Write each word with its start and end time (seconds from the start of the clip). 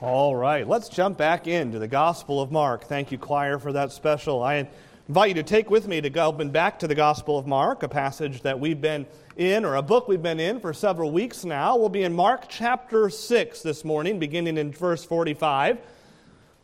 All 0.00 0.36
right, 0.36 0.64
let's 0.68 0.88
jump 0.88 1.18
back 1.18 1.48
into 1.48 1.80
the 1.80 1.88
Gospel 1.88 2.40
of 2.40 2.52
Mark. 2.52 2.84
Thank 2.84 3.10
you, 3.10 3.18
choir, 3.18 3.58
for 3.58 3.72
that 3.72 3.90
special. 3.90 4.44
I 4.44 4.68
invite 5.08 5.30
you 5.30 5.34
to 5.34 5.42
take 5.42 5.70
with 5.70 5.88
me 5.88 6.00
to 6.00 6.08
go 6.08 6.30
back 6.30 6.78
to 6.78 6.86
the 6.86 6.94
Gospel 6.94 7.36
of 7.36 7.48
Mark, 7.48 7.82
a 7.82 7.88
passage 7.88 8.42
that 8.42 8.60
we've 8.60 8.80
been 8.80 9.06
in, 9.36 9.64
or 9.64 9.74
a 9.74 9.82
book 9.82 10.06
we've 10.06 10.22
been 10.22 10.38
in 10.38 10.60
for 10.60 10.72
several 10.72 11.10
weeks 11.10 11.44
now. 11.44 11.76
We'll 11.76 11.88
be 11.88 12.04
in 12.04 12.14
Mark 12.14 12.44
chapter 12.48 13.10
6 13.10 13.62
this 13.62 13.84
morning, 13.84 14.20
beginning 14.20 14.56
in 14.56 14.70
verse 14.70 15.04
45. 15.04 15.78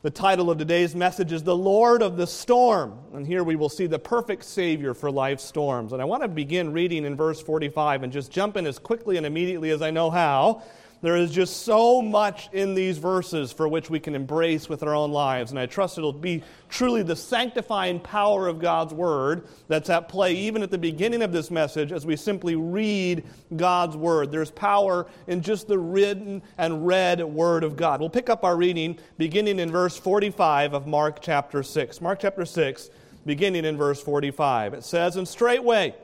The 0.02 0.10
title 0.10 0.48
of 0.48 0.58
today's 0.58 0.94
message 0.94 1.32
is 1.32 1.42
The 1.42 1.56
Lord 1.56 2.02
of 2.02 2.16
the 2.16 2.28
Storm. 2.28 2.96
And 3.14 3.26
here 3.26 3.42
we 3.42 3.56
will 3.56 3.68
see 3.68 3.88
the 3.88 3.98
perfect 3.98 4.44
Savior 4.44 4.94
for 4.94 5.10
life's 5.10 5.42
storms. 5.42 5.92
And 5.92 6.00
I 6.00 6.04
want 6.04 6.22
to 6.22 6.28
begin 6.28 6.72
reading 6.72 7.04
in 7.04 7.16
verse 7.16 7.42
45 7.42 8.04
and 8.04 8.12
just 8.12 8.30
jump 8.30 8.56
in 8.56 8.64
as 8.64 8.78
quickly 8.78 9.16
and 9.16 9.26
immediately 9.26 9.70
as 9.70 9.82
I 9.82 9.90
know 9.90 10.08
how 10.08 10.62
there 11.04 11.16
is 11.16 11.30
just 11.30 11.64
so 11.64 12.00
much 12.00 12.48
in 12.54 12.74
these 12.74 12.96
verses 12.96 13.52
for 13.52 13.68
which 13.68 13.90
we 13.90 14.00
can 14.00 14.14
embrace 14.14 14.70
with 14.70 14.82
our 14.82 14.94
own 14.94 15.12
lives. 15.12 15.50
And 15.50 15.60
I 15.60 15.66
trust 15.66 15.98
it'll 15.98 16.14
be 16.14 16.42
truly 16.70 17.02
the 17.02 17.14
sanctifying 17.14 18.00
power 18.00 18.48
of 18.48 18.58
God's 18.58 18.94
Word 18.94 19.46
that's 19.68 19.90
at 19.90 20.08
play 20.08 20.32
even 20.32 20.62
at 20.62 20.70
the 20.70 20.78
beginning 20.78 21.20
of 21.20 21.30
this 21.30 21.50
message 21.50 21.92
as 21.92 22.06
we 22.06 22.16
simply 22.16 22.56
read 22.56 23.22
God's 23.54 23.98
Word. 23.98 24.30
There's 24.30 24.50
power 24.50 25.06
in 25.26 25.42
just 25.42 25.68
the 25.68 25.78
written 25.78 26.40
and 26.56 26.86
read 26.86 27.22
Word 27.22 27.64
of 27.64 27.76
God. 27.76 28.00
We'll 28.00 28.08
pick 28.08 28.30
up 28.30 28.42
our 28.42 28.56
reading 28.56 28.98
beginning 29.18 29.58
in 29.58 29.70
verse 29.70 29.98
45 29.98 30.72
of 30.72 30.86
Mark 30.86 31.20
chapter 31.20 31.62
6. 31.62 32.00
Mark 32.00 32.20
chapter 32.20 32.46
6, 32.46 32.88
beginning 33.26 33.66
in 33.66 33.76
verse 33.76 34.02
45. 34.02 34.72
It 34.72 34.84
says, 34.84 35.16
And 35.16 35.28
straightway 35.28 35.96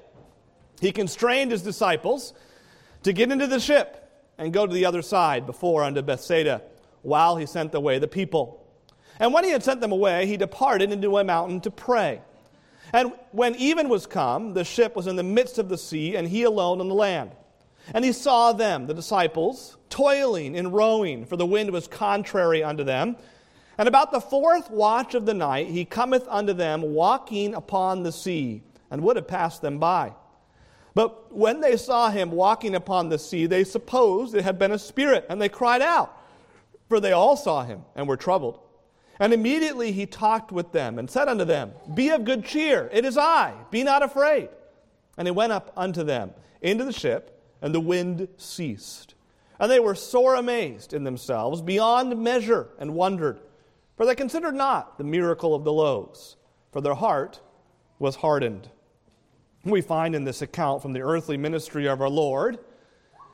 he 0.78 0.92
constrained 0.92 1.52
his 1.52 1.62
disciples 1.62 2.34
to 3.02 3.14
get 3.14 3.32
into 3.32 3.46
the 3.46 3.60
ship 3.60 3.99
and 4.40 4.52
go 4.52 4.66
to 4.66 4.72
the 4.72 4.86
other 4.86 5.02
side 5.02 5.44
before 5.46 5.84
unto 5.84 6.02
Bethsaida, 6.02 6.62
while 7.02 7.36
he 7.36 7.46
sent 7.46 7.74
away 7.74 7.98
the 7.98 8.08
people. 8.08 8.66
And 9.20 9.34
when 9.34 9.44
he 9.44 9.50
had 9.50 9.62
sent 9.62 9.82
them 9.82 9.92
away, 9.92 10.26
he 10.26 10.38
departed 10.38 10.90
into 10.90 11.18
a 11.18 11.24
mountain 11.24 11.60
to 11.60 11.70
pray. 11.70 12.22
And 12.92 13.12
when 13.32 13.54
even 13.56 13.90
was 13.90 14.06
come, 14.06 14.54
the 14.54 14.64
ship 14.64 14.96
was 14.96 15.06
in 15.06 15.16
the 15.16 15.22
midst 15.22 15.58
of 15.58 15.68
the 15.68 15.76
sea, 15.76 16.16
and 16.16 16.26
he 16.26 16.44
alone 16.44 16.80
on 16.80 16.88
the 16.88 16.94
land. 16.94 17.32
And 17.92 18.02
he 18.02 18.12
saw 18.12 18.52
them, 18.52 18.86
the 18.86 18.94
disciples, 18.94 19.76
toiling 19.90 20.54
in 20.54 20.70
rowing, 20.70 21.26
for 21.26 21.36
the 21.36 21.46
wind 21.46 21.70
was 21.70 21.86
contrary 21.86 22.64
unto 22.64 22.82
them. 22.82 23.16
And 23.76 23.88
about 23.88 24.10
the 24.10 24.20
fourth 24.20 24.70
watch 24.70 25.14
of 25.14 25.26
the 25.26 25.34
night, 25.34 25.68
he 25.68 25.84
cometh 25.84 26.26
unto 26.28 26.54
them 26.54 26.80
walking 26.80 27.54
upon 27.54 28.02
the 28.02 28.12
sea, 28.12 28.62
and 28.90 29.02
would 29.02 29.16
have 29.16 29.28
passed 29.28 29.60
them 29.60 29.78
by. 29.78 30.14
But 30.94 31.34
when 31.34 31.60
they 31.60 31.76
saw 31.76 32.10
him 32.10 32.30
walking 32.30 32.74
upon 32.74 33.08
the 33.08 33.18
sea, 33.18 33.46
they 33.46 33.64
supposed 33.64 34.34
it 34.34 34.42
had 34.42 34.58
been 34.58 34.72
a 34.72 34.78
spirit, 34.78 35.26
and 35.28 35.40
they 35.40 35.48
cried 35.48 35.82
out, 35.82 36.16
for 36.88 37.00
they 37.00 37.12
all 37.12 37.36
saw 37.36 37.62
him 37.62 37.82
and 37.94 38.08
were 38.08 38.16
troubled. 38.16 38.58
And 39.20 39.32
immediately 39.32 39.92
he 39.92 40.06
talked 40.06 40.50
with 40.50 40.72
them 40.72 40.98
and 40.98 41.10
said 41.10 41.28
unto 41.28 41.44
them, 41.44 41.72
Be 41.94 42.08
of 42.08 42.24
good 42.24 42.44
cheer, 42.44 42.88
it 42.92 43.04
is 43.04 43.16
I, 43.16 43.54
be 43.70 43.84
not 43.84 44.02
afraid. 44.02 44.48
And 45.16 45.28
he 45.28 45.32
went 45.32 45.52
up 45.52 45.72
unto 45.76 46.02
them 46.02 46.32
into 46.60 46.84
the 46.84 46.92
ship, 46.92 47.40
and 47.62 47.74
the 47.74 47.80
wind 47.80 48.28
ceased. 48.36 49.14
And 49.60 49.70
they 49.70 49.78
were 49.78 49.94
sore 49.94 50.34
amazed 50.34 50.94
in 50.94 51.04
themselves 51.04 51.60
beyond 51.60 52.18
measure, 52.18 52.68
and 52.78 52.94
wondered, 52.94 53.40
for 53.96 54.06
they 54.06 54.14
considered 54.14 54.54
not 54.54 54.96
the 54.96 55.04
miracle 55.04 55.54
of 55.54 55.64
the 55.64 55.72
loaves, 55.72 56.36
for 56.72 56.80
their 56.80 56.94
heart 56.94 57.40
was 57.98 58.16
hardened 58.16 58.70
we 59.64 59.80
find 59.80 60.14
in 60.14 60.24
this 60.24 60.42
account 60.42 60.82
from 60.82 60.92
the 60.92 61.02
earthly 61.02 61.36
ministry 61.36 61.86
of 61.86 62.00
our 62.00 62.08
Lord 62.08 62.58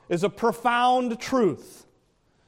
is 0.08 0.24
a 0.24 0.28
profound 0.28 1.20
truth. 1.20 1.86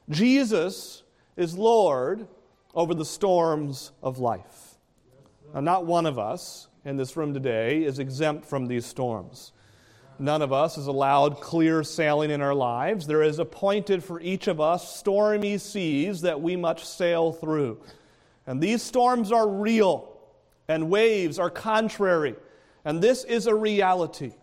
Jesus 0.09 1.03
is 1.37 1.57
Lord 1.57 2.27
over 2.73 2.93
the 2.93 3.05
storms 3.05 3.91
of 4.03 4.19
life. 4.19 4.77
Now, 5.53 5.61
not 5.61 5.85
one 5.85 6.05
of 6.05 6.19
us 6.19 6.67
in 6.85 6.97
this 6.97 7.15
room 7.15 7.33
today 7.33 7.83
is 7.83 7.99
exempt 7.99 8.45
from 8.45 8.67
these 8.67 8.85
storms. 8.85 9.53
None 10.19 10.41
of 10.41 10.51
us 10.51 10.77
is 10.77 10.87
allowed 10.87 11.39
clear 11.39 11.81
sailing 11.81 12.29
in 12.29 12.41
our 12.41 12.53
lives. 12.53 13.07
There 13.07 13.23
is 13.23 13.39
appointed 13.39 14.03
for 14.03 14.19
each 14.19 14.47
of 14.47 14.59
us 14.59 14.97
stormy 14.97 15.57
seas 15.57 16.21
that 16.21 16.41
we 16.41 16.57
must 16.57 16.97
sail 16.97 17.31
through. 17.31 17.79
And 18.45 18.61
these 18.61 18.81
storms 18.81 19.31
are 19.31 19.47
real, 19.47 20.17
and 20.67 20.89
waves 20.89 21.39
are 21.39 21.49
contrary 21.49 22.35
and 22.85 23.01
this 23.01 23.23
is 23.23 23.47
a 23.47 23.55
reality. 23.55 24.33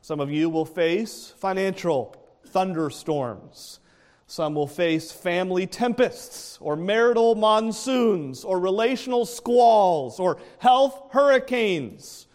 Some 0.00 0.20
of 0.20 0.30
you 0.30 0.48
will 0.48 0.64
face 0.64 1.34
financial 1.38 2.16
thunderstorms. 2.46 3.80
Some 4.26 4.54
will 4.54 4.68
face 4.68 5.10
family 5.10 5.66
tempests, 5.66 6.56
or 6.60 6.76
marital 6.76 7.34
monsoons, 7.34 8.44
or 8.44 8.60
relational 8.60 9.26
squalls, 9.26 10.20
or 10.20 10.38
health 10.58 11.10
hurricanes. 11.10 12.28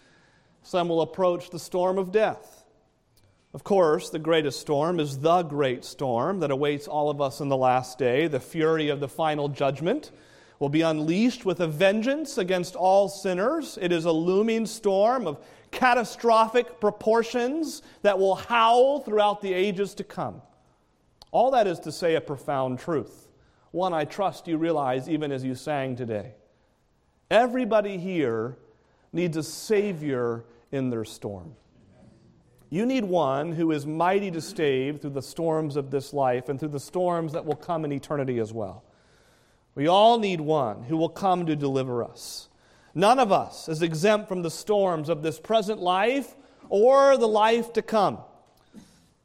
Some 0.61 0.89
will 0.89 1.01
approach 1.01 1.49
the 1.49 1.59
storm 1.59 1.97
of 1.97 2.11
death. 2.11 2.65
Of 3.53 3.63
course, 3.63 4.09
the 4.09 4.19
greatest 4.19 4.59
storm 4.59 4.99
is 4.99 5.19
the 5.19 5.43
great 5.43 5.85
storm 5.85 6.41
that 6.41 6.51
awaits 6.51 6.89
all 6.89 7.09
of 7.09 7.21
us 7.21 7.39
in 7.39 7.47
the 7.47 7.55
last 7.55 7.97
day, 7.97 8.27
the 8.27 8.41
fury 8.41 8.89
of 8.89 8.99
the 8.99 9.07
final 9.07 9.47
judgment 9.47 10.11
will 10.59 10.69
be 10.69 10.81
unleashed 10.81 11.45
with 11.45 11.59
a 11.59 11.67
vengeance 11.67 12.37
against 12.37 12.75
all 12.75 13.09
sinners. 13.09 13.77
It 13.81 13.91
is 13.91 14.05
a 14.05 14.11
looming 14.11 14.65
storm 14.65 15.27
of 15.27 15.39
catastrophic 15.71 16.79
proportions 16.79 17.81
that 18.01 18.17
will 18.17 18.35
howl 18.35 18.99
throughout 19.01 19.41
the 19.41 19.53
ages 19.53 19.93
to 19.95 20.03
come. 20.03 20.41
All 21.31 21.51
that 21.51 21.67
is 21.67 21.79
to 21.81 21.91
say 21.91 22.15
a 22.15 22.21
profound 22.21 22.79
truth, 22.79 23.27
one 23.71 23.93
I 23.93 24.05
trust 24.05 24.47
you 24.47 24.57
realize 24.57 25.09
even 25.09 25.31
as 25.31 25.43
you 25.43 25.55
sang 25.55 25.95
today. 25.95 26.33
Everybody 27.29 27.97
here 27.97 28.57
needs 29.11 29.35
a 29.35 29.43
Savior 29.43 30.45
in 30.71 30.89
their 30.89 31.03
storm. 31.03 31.55
You 32.69 32.85
need 32.85 33.03
one 33.03 33.51
who 33.51 33.71
is 33.71 33.85
mighty 33.85 34.31
to 34.31 34.41
stave 34.41 35.01
through 35.01 35.11
the 35.11 35.21
storms 35.21 35.75
of 35.75 35.91
this 35.91 36.13
life 36.13 36.49
and 36.49 36.59
through 36.59 36.69
the 36.69 36.79
storms 36.79 37.33
that 37.33 37.45
will 37.45 37.55
come 37.55 37.85
in 37.85 37.91
eternity 37.91 38.39
as 38.39 38.53
well. 38.53 38.83
We 39.75 39.87
all 39.87 40.17
need 40.17 40.41
one 40.41 40.83
who 40.83 40.97
will 40.97 41.09
come 41.09 41.45
to 41.45 41.55
deliver 41.55 42.03
us. 42.03 42.47
None 42.93 43.19
of 43.19 43.31
us 43.31 43.67
is 43.67 43.81
exempt 43.81 44.29
from 44.29 44.41
the 44.41 44.49
storms 44.49 45.09
of 45.09 45.21
this 45.21 45.37
present 45.37 45.81
life 45.81 46.33
or 46.69 47.17
the 47.17 47.27
life 47.27 47.73
to 47.73 47.81
come. 47.81 48.19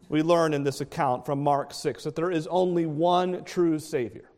We 0.09 0.23
learn 0.23 0.53
in 0.55 0.65
this 0.65 0.81
account 0.81 1.25
from 1.25 1.41
Mark 1.41 1.73
6 1.73 2.03
that 2.03 2.17
there 2.17 2.33
is 2.33 2.49
only 2.49 2.85
one 2.85 3.45
true 3.45 3.79
Savior 3.79 4.29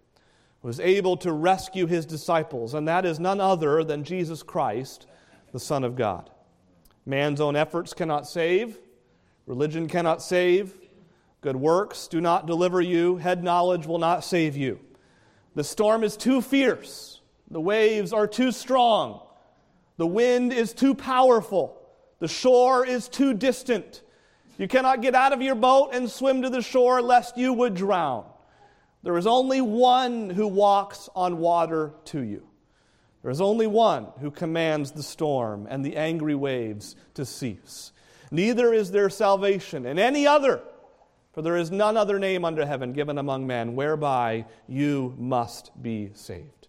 who 0.61 0.69
is 0.69 0.79
able 0.79 1.17
to 1.17 1.33
rescue 1.33 1.87
his 1.87 2.07
disciples, 2.07 2.75
and 2.75 2.87
that 2.87 3.05
is 3.05 3.19
none 3.19 3.41
other 3.41 3.83
than 3.83 4.05
Jesus 4.05 4.43
Christ, 4.43 5.07
the 5.51 5.59
Son 5.59 5.83
of 5.83 5.97
God. 5.97 6.31
Man's 7.05 7.41
own 7.41 7.57
efforts 7.57 7.93
cannot 7.95 8.29
save, 8.29 8.79
religion 9.47 9.89
cannot 9.89 10.23
save, 10.23 10.73
good 11.41 11.57
works 11.57 12.07
do 12.07 12.21
not 12.21 12.47
deliver 12.47 12.81
you, 12.81 13.17
head 13.17 13.43
knowledge 13.43 13.87
will 13.87 13.99
not 13.99 14.25
save 14.25 14.57
you. 14.57 14.79
The 15.55 15.65
storm 15.65 16.05
is 16.05 16.17
too 16.17 16.41
fierce. 16.41 17.21
The 17.51 17.61
waves 17.61 18.13
are 18.13 18.27
too 18.27 18.53
strong. 18.53 19.21
The 19.99 20.07
wind 20.07 20.53
is 20.53 20.73
too 20.73 20.95
powerful. 20.95 21.79
The 22.19 22.29
shore 22.29 22.87
is 22.87 23.09
too 23.09 23.35
distant. 23.35 24.03
You 24.59 24.69
cannot 24.69 25.03
get 25.03 25.15
out 25.15 25.33
of 25.33 25.43
your 25.43 25.55
boat 25.55 25.91
and 25.93 26.11
swim 26.11 26.43
to 26.43 26.51
the 26.51 26.63
shore 26.63 27.03
lest 27.03 27.37
you 27.37 27.53
would 27.53 27.75
drown. 27.75 28.25
There 29.03 29.17
is 29.17 29.27
only 29.27 29.61
one 29.61 30.31
who 30.31 30.47
walks 30.47 31.09
on 31.15 31.39
water 31.39 31.93
to 32.07 32.21
you. 32.21 32.47
There 33.23 33.31
is 33.31 33.41
only 33.41 33.67
one 33.67 34.07
who 34.21 34.31
commands 34.31 34.93
the 34.93 35.03
storm 35.03 35.67
and 35.69 35.85
the 35.85 35.97
angry 35.97 36.35
waves 36.35 36.97
to 37.15 37.25
cease. 37.25 37.93
Neither 38.31 38.73
is 38.73 38.91
there 38.91 39.11
salvation 39.11 39.85
in 39.85 39.99
any 39.99 40.27
other 40.27 40.63
for 41.33 41.43
there 41.43 41.57
is 41.57 41.71
none 41.71 41.97
other 41.97 42.19
name 42.19 42.45
under 42.45 42.67
heaven 42.67 42.93
given 42.93 43.19
among 43.19 43.47
men 43.47 43.75
whereby 43.75 44.45
you 44.69 45.15
must 45.19 45.71
be 45.83 46.11
saved. 46.15 46.69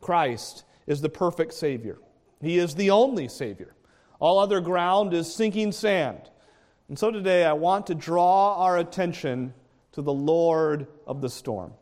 Christ 0.00 0.64
is 0.86 1.00
the 1.00 1.08
perfect 1.08 1.52
Savior. 1.52 1.98
He 2.40 2.58
is 2.58 2.74
the 2.74 2.90
only 2.90 3.28
Savior. 3.28 3.74
All 4.20 4.38
other 4.38 4.60
ground 4.60 5.12
is 5.12 5.32
sinking 5.32 5.72
sand. 5.72 6.30
And 6.88 6.98
so 6.98 7.10
today 7.10 7.44
I 7.44 7.52
want 7.52 7.86
to 7.88 7.94
draw 7.94 8.56
our 8.56 8.78
attention 8.78 9.52
to 9.92 10.02
the 10.02 10.12
Lord 10.12 10.86
of 11.06 11.20
the 11.20 11.28
storm. 11.28 11.72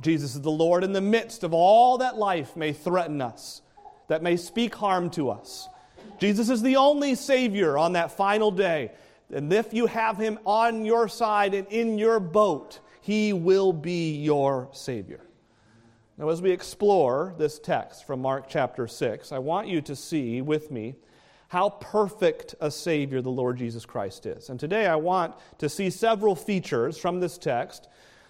Jesus 0.00 0.34
is 0.34 0.42
the 0.42 0.50
Lord 0.50 0.84
in 0.84 0.92
the 0.92 1.00
midst 1.00 1.42
of 1.42 1.54
all 1.54 1.98
that 1.98 2.16
life 2.16 2.56
may 2.56 2.72
threaten 2.72 3.20
us, 3.20 3.62
that 4.08 4.22
may 4.22 4.36
speak 4.36 4.74
harm 4.74 5.10
to 5.10 5.30
us. 5.30 5.68
Jesus 6.18 6.50
is 6.50 6.62
the 6.62 6.76
only 6.76 7.14
Savior 7.14 7.78
on 7.78 7.94
that 7.94 8.12
final 8.12 8.50
day 8.50 8.92
and 9.32 9.52
if 9.52 9.74
you 9.74 9.86
have 9.86 10.16
him 10.16 10.38
on 10.44 10.84
your 10.84 11.08
side 11.08 11.54
and 11.54 11.66
in 11.68 11.98
your 11.98 12.20
boat, 12.20 12.80
he 13.00 13.32
will 13.32 13.72
be 13.72 14.16
your 14.16 14.68
Savior. 14.72 15.20
Now, 16.16 16.30
as 16.30 16.42
we 16.42 16.50
explore 16.50 17.34
this 17.38 17.58
text 17.58 18.06
from 18.06 18.20
Mark 18.20 18.46
chapter 18.48 18.88
6, 18.88 19.30
I 19.30 19.38
want 19.38 19.68
you 19.68 19.80
to 19.82 19.94
see 19.94 20.40
with 20.42 20.70
me 20.70 20.96
how 21.48 21.70
perfect 21.70 22.54
a 22.60 22.70
Savior 22.70 23.22
the 23.22 23.30
Lord 23.30 23.56
Jesus 23.56 23.86
Christ 23.86 24.26
is. 24.26 24.50
And 24.50 24.58
today 24.58 24.86
I 24.86 24.96
want 24.96 25.34
to 25.58 25.68
see 25.68 25.90
several 25.90 26.34
features 26.34 26.98
from 26.98 27.20
this 27.20 27.38
text 27.38 27.88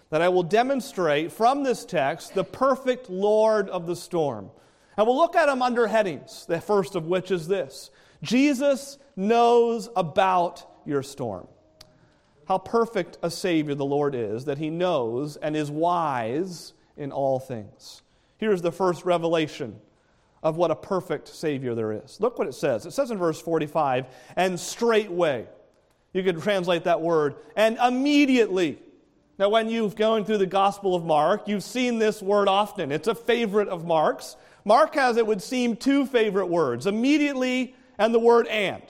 that 0.09 0.21
I 0.21 0.29
will 0.29 0.43
demonstrate 0.43 1.31
from 1.31 1.63
this 1.63 1.85
text 1.85 2.33
the 2.33 2.43
perfect 2.43 3.09
Lord 3.09 3.69
of 3.69 3.87
the 3.87 3.95
storm. 3.95 4.51
And 4.97 5.07
we'll 5.07 5.17
look 5.17 5.35
at 5.35 5.47
them 5.47 5.61
under 5.61 5.87
headings, 5.87 6.45
the 6.45 6.61
first 6.61 6.95
of 6.95 7.07
which 7.07 7.31
is 7.31 7.47
this 7.47 7.89
Jesus 8.21 8.97
knows 9.15 9.89
about 9.95 10.78
your 10.89 11.03
storm. 11.03 11.47
How 12.47 12.57
perfect 12.57 13.19
a 13.21 13.29
Savior 13.29 13.75
the 13.75 13.85
Lord 13.85 14.15
is, 14.15 14.45
that 14.45 14.57
He 14.57 14.69
knows 14.69 15.37
and 15.37 15.55
is 15.55 15.69
wise 15.69 16.73
in 16.97 17.11
all 17.11 17.39
things. 17.39 18.01
Here's 18.37 18.61
the 18.61 18.71
first 18.71 19.05
revelation 19.05 19.79
of 20.41 20.57
what 20.57 20.71
a 20.71 20.75
perfect 20.75 21.27
Savior 21.27 21.75
there 21.75 21.91
is. 21.91 22.19
Look 22.19 22.39
what 22.39 22.47
it 22.47 22.53
says. 22.53 22.85
It 22.85 22.91
says 22.91 23.11
in 23.11 23.17
verse 23.17 23.39
45, 23.41 24.07
and 24.35 24.59
straightway. 24.59 25.47
You 26.13 26.23
could 26.23 26.41
translate 26.41 26.85
that 26.85 27.01
word, 27.01 27.35
and 27.55 27.77
immediately. 27.77 28.79
Now, 29.37 29.49
when 29.49 29.69
you've 29.69 29.95
going 29.95 30.25
through 30.25 30.39
the 30.39 30.45
Gospel 30.45 30.95
of 30.95 31.05
Mark, 31.05 31.47
you've 31.47 31.63
seen 31.63 31.99
this 31.99 32.21
word 32.21 32.47
often. 32.47 32.91
It's 32.91 33.07
a 33.07 33.15
favorite 33.15 33.67
of 33.67 33.85
Mark's. 33.85 34.35
Mark 34.65 34.95
has, 34.95 35.17
it 35.17 35.27
would 35.27 35.41
seem, 35.41 35.75
two 35.75 36.05
favorite 36.05 36.47
words 36.47 36.87
immediately 36.87 37.75
and 37.97 38.13
the 38.13 38.19
word 38.19 38.47
and. 38.47 38.81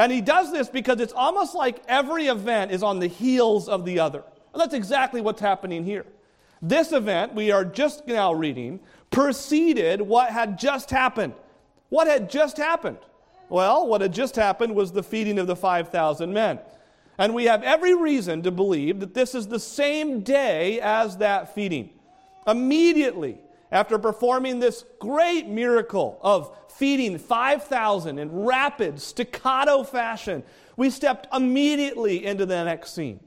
And 0.00 0.10
he 0.10 0.22
does 0.22 0.50
this 0.50 0.70
because 0.70 0.98
it's 0.98 1.12
almost 1.12 1.54
like 1.54 1.82
every 1.86 2.28
event 2.28 2.72
is 2.72 2.82
on 2.82 3.00
the 3.00 3.06
heels 3.06 3.68
of 3.68 3.84
the 3.84 4.00
other. 4.00 4.24
And 4.54 4.60
that's 4.60 4.72
exactly 4.72 5.20
what's 5.20 5.42
happening 5.42 5.84
here. 5.84 6.06
This 6.62 6.92
event 6.92 7.34
we 7.34 7.50
are 7.50 7.66
just 7.66 8.06
now 8.06 8.32
reading 8.32 8.80
preceded 9.10 10.00
what 10.00 10.30
had 10.30 10.58
just 10.58 10.88
happened. 10.88 11.34
What 11.90 12.06
had 12.06 12.30
just 12.30 12.56
happened? 12.56 12.96
Well, 13.50 13.86
what 13.86 14.00
had 14.00 14.14
just 14.14 14.36
happened 14.36 14.74
was 14.74 14.90
the 14.90 15.02
feeding 15.02 15.38
of 15.38 15.46
the 15.46 15.54
5,000 15.54 16.32
men. 16.32 16.60
And 17.18 17.34
we 17.34 17.44
have 17.44 17.62
every 17.62 17.94
reason 17.94 18.42
to 18.44 18.50
believe 18.50 19.00
that 19.00 19.12
this 19.12 19.34
is 19.34 19.48
the 19.48 19.60
same 19.60 20.20
day 20.20 20.80
as 20.80 21.18
that 21.18 21.54
feeding. 21.54 21.90
Immediately 22.46 23.36
after 23.70 23.98
performing 23.98 24.58
this 24.58 24.84
great 24.98 25.46
miracle 25.46 26.18
of 26.22 26.56
feeding 26.68 27.18
5,000 27.18 28.18
in 28.18 28.42
rapid, 28.42 29.00
staccato 29.00 29.84
fashion, 29.84 30.42
we 30.76 30.90
stepped 30.90 31.28
immediately 31.32 32.24
into 32.24 32.46
the 32.46 32.64
next 32.64 32.94
scene. 32.94 33.20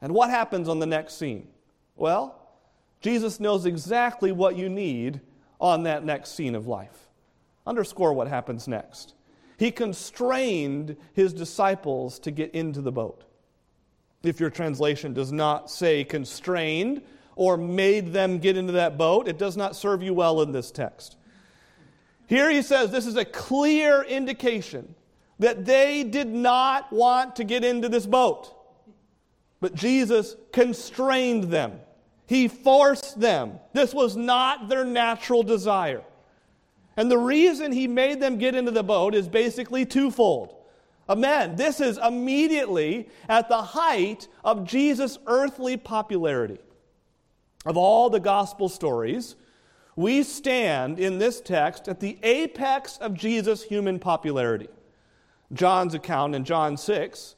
And 0.00 0.12
what 0.12 0.30
happens 0.30 0.68
on 0.68 0.78
the 0.78 0.86
next 0.86 1.14
scene? 1.14 1.48
Well, 1.94 2.38
Jesus 3.00 3.40
knows 3.40 3.64
exactly 3.64 4.32
what 4.32 4.56
you 4.56 4.68
need 4.68 5.20
on 5.60 5.84
that 5.84 6.04
next 6.04 6.32
scene 6.32 6.54
of 6.54 6.66
life. 6.66 7.08
Underscore 7.66 8.12
what 8.12 8.28
happens 8.28 8.68
next. 8.68 9.14
He 9.58 9.70
constrained 9.70 10.96
his 11.14 11.32
disciples 11.32 12.18
to 12.20 12.30
get 12.30 12.54
into 12.54 12.82
the 12.82 12.92
boat. 12.92 13.24
If 14.22 14.40
your 14.40 14.50
translation 14.50 15.14
does 15.14 15.32
not 15.32 15.70
say 15.70 16.04
constrained 16.04 17.02
or 17.36 17.56
made 17.56 18.12
them 18.12 18.38
get 18.38 18.56
into 18.56 18.72
that 18.72 18.98
boat, 18.98 19.28
it 19.28 19.38
does 19.38 19.56
not 19.56 19.76
serve 19.76 20.02
you 20.02 20.12
well 20.12 20.42
in 20.42 20.50
this 20.50 20.70
text. 20.70 21.16
Here 22.26 22.50
he 22.50 22.62
says 22.62 22.90
this 22.90 23.06
is 23.06 23.16
a 23.16 23.24
clear 23.24 24.02
indication 24.02 24.94
that 25.38 25.64
they 25.64 26.02
did 26.02 26.28
not 26.28 26.92
want 26.92 27.36
to 27.36 27.44
get 27.44 27.64
into 27.64 27.88
this 27.88 28.06
boat. 28.06 28.52
But 29.60 29.74
Jesus 29.74 30.34
constrained 30.52 31.44
them. 31.44 31.78
He 32.26 32.48
forced 32.48 33.20
them. 33.20 33.60
This 33.72 33.94
was 33.94 34.16
not 34.16 34.68
their 34.68 34.84
natural 34.84 35.42
desire. 35.42 36.02
And 36.96 37.10
the 37.10 37.18
reason 37.18 37.72
he 37.72 37.86
made 37.86 38.20
them 38.20 38.38
get 38.38 38.54
into 38.54 38.70
the 38.70 38.82
boat 38.82 39.14
is 39.14 39.28
basically 39.28 39.84
twofold. 39.84 40.54
Amen. 41.08 41.54
This 41.54 41.80
is 41.80 41.98
immediately 41.98 43.08
at 43.28 43.48
the 43.48 43.62
height 43.62 44.26
of 44.42 44.64
Jesus' 44.64 45.18
earthly 45.26 45.76
popularity. 45.76 46.58
Of 47.66 47.76
all 47.76 48.08
the 48.08 48.20
gospel 48.20 48.68
stories, 48.68 49.34
we 49.96 50.22
stand 50.22 51.00
in 51.00 51.18
this 51.18 51.40
text 51.40 51.88
at 51.88 52.00
the 52.00 52.18
apex 52.22 52.96
of 52.98 53.14
Jesus' 53.14 53.64
human 53.64 53.98
popularity. 53.98 54.68
John's 55.52 55.94
account 55.94 56.34
in 56.34 56.44
John 56.44 56.76
6 56.76 57.34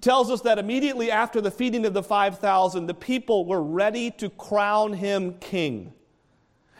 tells 0.00 0.30
us 0.30 0.40
that 0.42 0.58
immediately 0.58 1.10
after 1.10 1.40
the 1.40 1.50
feeding 1.50 1.84
of 1.84 1.94
the 1.94 2.02
5,000, 2.02 2.86
the 2.86 2.94
people 2.94 3.44
were 3.44 3.62
ready 3.62 4.10
to 4.12 4.30
crown 4.30 4.92
him 4.92 5.34
king. 5.40 5.92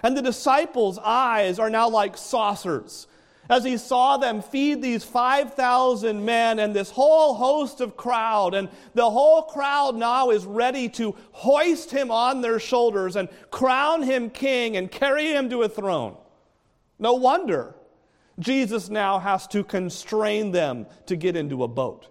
And 0.03 0.17
the 0.17 0.23
disciples' 0.23 0.99
eyes 0.99 1.59
are 1.59 1.71
now 1.71 1.89
like 1.89 2.17
saucers 2.17 3.07
as 3.53 3.65
he 3.65 3.77
saw 3.77 4.17
them 4.17 4.41
feed 4.41 4.81
these 4.81 5.05
5,000 5.05 6.25
men 6.25 6.59
and 6.59 6.75
this 6.75 6.91
whole 6.91 7.35
host 7.35 7.83
of 7.83 7.99
crowd. 7.99 8.55
And 8.55 8.71
the 8.95 9.11
whole 9.11 9.43
crowd 9.43 9.95
now 9.95 10.31
is 10.31 10.47
ready 10.47 10.89
to 10.91 11.15
hoist 11.33 11.91
him 11.91 12.11
on 12.11 12.41
their 12.41 12.59
shoulders 12.59 13.15
and 13.15 13.29
crown 13.51 14.03
him 14.03 14.31
king 14.31 14.79
and 14.79 14.91
carry 14.91 15.27
him 15.27 15.51
to 15.51 15.65
a 15.65 15.69
throne. 15.69 16.17
No 16.99 17.13
wonder 17.13 17.75
Jesus 18.39 18.89
now 18.89 19.19
has 19.19 19.47
to 19.49 19.63
constrain 19.63 20.51
them 20.51 20.87
to 21.05 21.15
get 21.15 21.37
into 21.37 21.63
a 21.63 21.69
boat. 21.69 22.09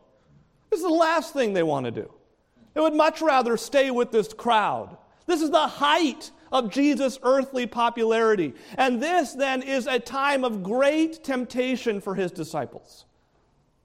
This 0.69 0.77
is 0.77 0.85
the 0.85 0.93
last 0.93 1.33
thing 1.33 1.53
they 1.53 1.63
want 1.63 1.87
to 1.87 1.91
do. 1.91 2.13
They 2.75 2.81
would 2.81 2.93
much 2.93 3.19
rather 3.19 3.57
stay 3.57 3.89
with 3.89 4.11
this 4.11 4.31
crowd. 4.31 4.95
This 5.25 5.41
is 5.41 5.49
the 5.49 5.65
height 5.65 6.29
of 6.51 6.71
Jesus' 6.71 7.19
earthly 7.23 7.65
popularity. 7.65 8.53
And 8.77 9.01
this 9.01 9.33
then 9.33 9.61
is 9.61 9.87
a 9.87 9.99
time 9.99 10.43
of 10.43 10.63
great 10.63 11.23
temptation 11.23 12.01
for 12.01 12.15
his 12.15 12.31
disciples. 12.31 13.05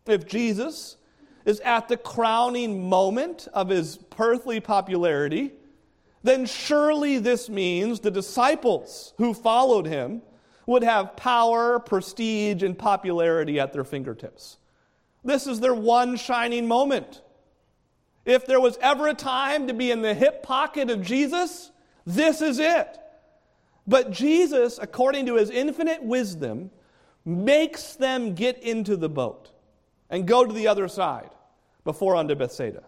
If 0.07 0.27
Jesus 0.27 0.97
is 1.45 1.61
at 1.61 1.89
the 1.89 1.97
crowning 1.97 2.89
moment 2.89 3.49
of 3.55 3.69
his 3.69 3.99
earthly 4.19 4.61
popularity, 4.61 5.53
then 6.23 6.45
surely 6.45 7.19
this 7.19 7.49
means 7.49 8.01
the 8.01 8.11
disciples 8.11 9.15
who 9.19 9.33
followed 9.33 9.87
him 9.87 10.23
would 10.67 10.83
have 10.83 11.17
power, 11.17 11.79
prestige, 11.79 12.65
and 12.65 12.77
popularity 12.77 13.61
at 13.61 13.73
their 13.73 13.85
fingertips. 13.85 14.59
This 15.25 15.47
is 15.47 15.61
their 15.61 15.75
one 15.75 16.17
shining 16.17 16.67
moment. 16.67 17.23
If 18.25 18.47
there 18.47 18.61
was 18.61 18.77
ever 18.81 19.07
a 19.07 19.15
time 19.15 19.69
to 19.69 19.75
be 19.75 19.93
in 19.93 20.03
the 20.03 20.15
hip 20.15 20.43
pocket 20.43 20.91
of 20.91 21.03
Jesus, 21.03 21.71
this 22.07 22.41
is 22.41 22.59
it. 22.59 22.99
But 23.87 24.11
Jesus, 24.11 24.79
according 24.81 25.27
to 25.27 25.35
his 25.35 25.51
infinite 25.51 26.03
wisdom, 26.03 26.71
makes 27.25 27.95
them 27.95 28.35
get 28.35 28.63
into 28.63 28.97
the 28.97 29.09
boat 29.09 29.51
and 30.09 30.27
go 30.27 30.45
to 30.45 30.53
the 30.53 30.69
other 30.69 30.89
side 30.89 31.31
before 31.85 32.17
unto 32.17 32.35
Bethsaida. 32.35 32.85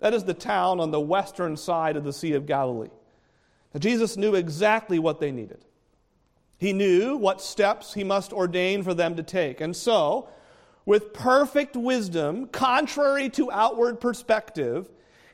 That 0.00 0.14
is 0.14 0.24
the 0.24 0.34
town 0.34 0.80
on 0.80 0.90
the 0.90 1.00
western 1.00 1.56
side 1.56 1.96
of 1.96 2.04
the 2.04 2.12
Sea 2.12 2.32
of 2.34 2.46
Galilee. 2.46 2.90
Now, 3.74 3.80
Jesus 3.80 4.16
knew 4.16 4.34
exactly 4.34 4.98
what 4.98 5.20
they 5.20 5.30
needed. 5.30 5.64
He 6.56 6.72
knew 6.72 7.16
what 7.16 7.40
steps 7.40 7.94
he 7.94 8.04
must 8.04 8.32
ordain 8.32 8.82
for 8.82 8.94
them 8.94 9.16
to 9.16 9.22
take. 9.22 9.60
And 9.60 9.76
so, 9.76 10.28
with 10.86 11.12
perfect 11.12 11.76
wisdom, 11.76 12.46
contrary 12.46 13.28
to 13.30 13.50
outward 13.52 14.00
perspective, 14.00 14.88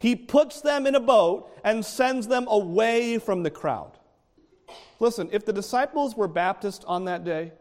he 0.04 0.14
puts 0.14 0.61
them 0.61 0.87
in 0.87 0.94
a 0.94 1.00
boat 1.00 1.50
and 1.64 1.82
sends 1.82 2.26
them 2.26 2.46
away 2.49 3.16
from 3.16 3.42
the 3.42 3.49
crowd. 3.49 3.92
Listen, 5.00 5.30
if 5.32 5.46
the 5.46 5.52
disciples 5.54 6.14
were 6.14 6.28
Baptist 6.28 6.84
on 6.87 7.06
that 7.06 7.25
day, 7.25 7.52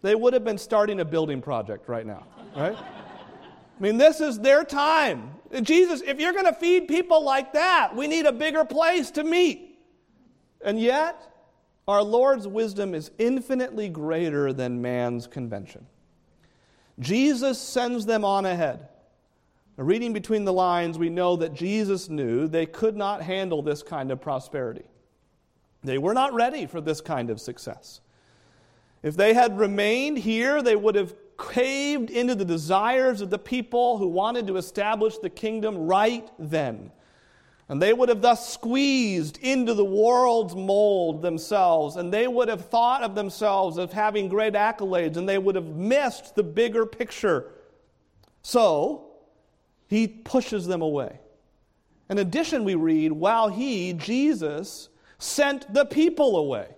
they 0.00 0.14
would 0.14 0.32
have 0.32 0.44
been 0.44 0.56
starting 0.56 1.00
a 1.00 1.04
building 1.04 1.42
project 1.42 1.86
right 1.86 2.06
now, 2.06 2.24
right? 2.56 2.74
I 2.74 3.82
mean, 3.82 3.98
this 3.98 4.22
is 4.22 4.38
their 4.38 4.64
time. 4.64 5.34
Jesus, 5.60 6.00
if 6.00 6.18
you're 6.18 6.32
going 6.32 6.46
to 6.46 6.54
feed 6.54 6.88
people 6.88 7.22
like 7.22 7.52
that, 7.52 7.94
we 7.94 8.06
need 8.06 8.24
a 8.24 8.32
bigger 8.32 8.64
place 8.64 9.10
to 9.10 9.22
meet. 9.22 9.78
And 10.64 10.80
yet, 10.80 11.20
our 11.86 12.02
Lord's 12.02 12.48
wisdom 12.48 12.94
is 12.94 13.10
infinitely 13.18 13.90
greater 13.90 14.54
than 14.54 14.80
man's 14.80 15.26
convention. 15.26 15.86
Jesus 16.98 17.60
sends 17.60 18.06
them 18.06 18.24
on 18.24 18.46
ahead. 18.46 18.88
Now, 19.76 19.84
reading 19.84 20.12
between 20.12 20.44
the 20.44 20.52
lines, 20.52 20.98
we 20.98 21.10
know 21.10 21.36
that 21.36 21.54
Jesus 21.54 22.08
knew 22.08 22.46
they 22.46 22.66
could 22.66 22.96
not 22.96 23.22
handle 23.22 23.62
this 23.62 23.82
kind 23.82 24.10
of 24.10 24.20
prosperity. 24.20 24.84
They 25.82 25.98
were 25.98 26.14
not 26.14 26.32
ready 26.32 26.66
for 26.66 26.80
this 26.80 27.00
kind 27.00 27.28
of 27.28 27.40
success. 27.40 28.00
If 29.02 29.16
they 29.16 29.34
had 29.34 29.58
remained 29.58 30.18
here, 30.18 30.62
they 30.62 30.76
would 30.76 30.94
have 30.94 31.14
caved 31.36 32.10
into 32.10 32.34
the 32.34 32.44
desires 32.44 33.20
of 33.20 33.30
the 33.30 33.38
people 33.38 33.98
who 33.98 34.06
wanted 34.06 34.46
to 34.46 34.56
establish 34.56 35.18
the 35.18 35.28
kingdom 35.28 35.76
right 35.76 36.28
then. 36.38 36.90
And 37.68 37.80
they 37.80 37.92
would 37.92 38.08
have 38.08 38.20
thus 38.20 38.52
squeezed 38.52 39.38
into 39.38 39.74
the 39.74 39.84
world's 39.84 40.54
mold 40.54 41.22
themselves, 41.22 41.96
and 41.96 42.12
they 42.12 42.28
would 42.28 42.48
have 42.48 42.66
thought 42.66 43.02
of 43.02 43.14
themselves 43.14 43.78
as 43.78 43.90
having 43.90 44.28
great 44.28 44.52
accolades, 44.52 45.16
and 45.16 45.28
they 45.28 45.38
would 45.38 45.54
have 45.54 45.68
missed 45.68 46.34
the 46.34 46.42
bigger 46.42 46.86
picture. 46.86 47.52
So, 48.42 49.03
he 49.88 50.06
pushes 50.08 50.66
them 50.66 50.82
away. 50.82 51.20
In 52.10 52.18
addition, 52.18 52.64
we 52.64 52.74
read, 52.74 53.12
while 53.12 53.48
he, 53.48 53.92
Jesus, 53.92 54.88
sent 55.18 55.72
the 55.72 55.84
people 55.84 56.36
away. 56.36 56.68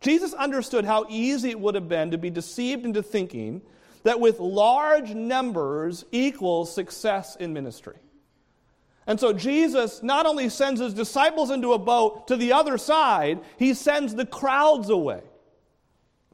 Jesus 0.00 0.34
understood 0.34 0.84
how 0.84 1.06
easy 1.08 1.50
it 1.50 1.60
would 1.60 1.74
have 1.74 1.88
been 1.88 2.10
to 2.10 2.18
be 2.18 2.30
deceived 2.30 2.84
into 2.84 3.02
thinking 3.02 3.62
that 4.02 4.20
with 4.20 4.38
large 4.38 5.14
numbers 5.14 6.04
equals 6.12 6.72
success 6.72 7.36
in 7.36 7.52
ministry. 7.52 7.96
And 9.06 9.18
so 9.18 9.32
Jesus 9.32 10.02
not 10.02 10.26
only 10.26 10.48
sends 10.48 10.80
his 10.80 10.92
disciples 10.92 11.50
into 11.50 11.72
a 11.72 11.78
boat 11.78 12.28
to 12.28 12.36
the 12.36 12.52
other 12.52 12.76
side, 12.76 13.40
he 13.56 13.72
sends 13.72 14.14
the 14.14 14.26
crowds 14.26 14.90
away. 14.90 15.22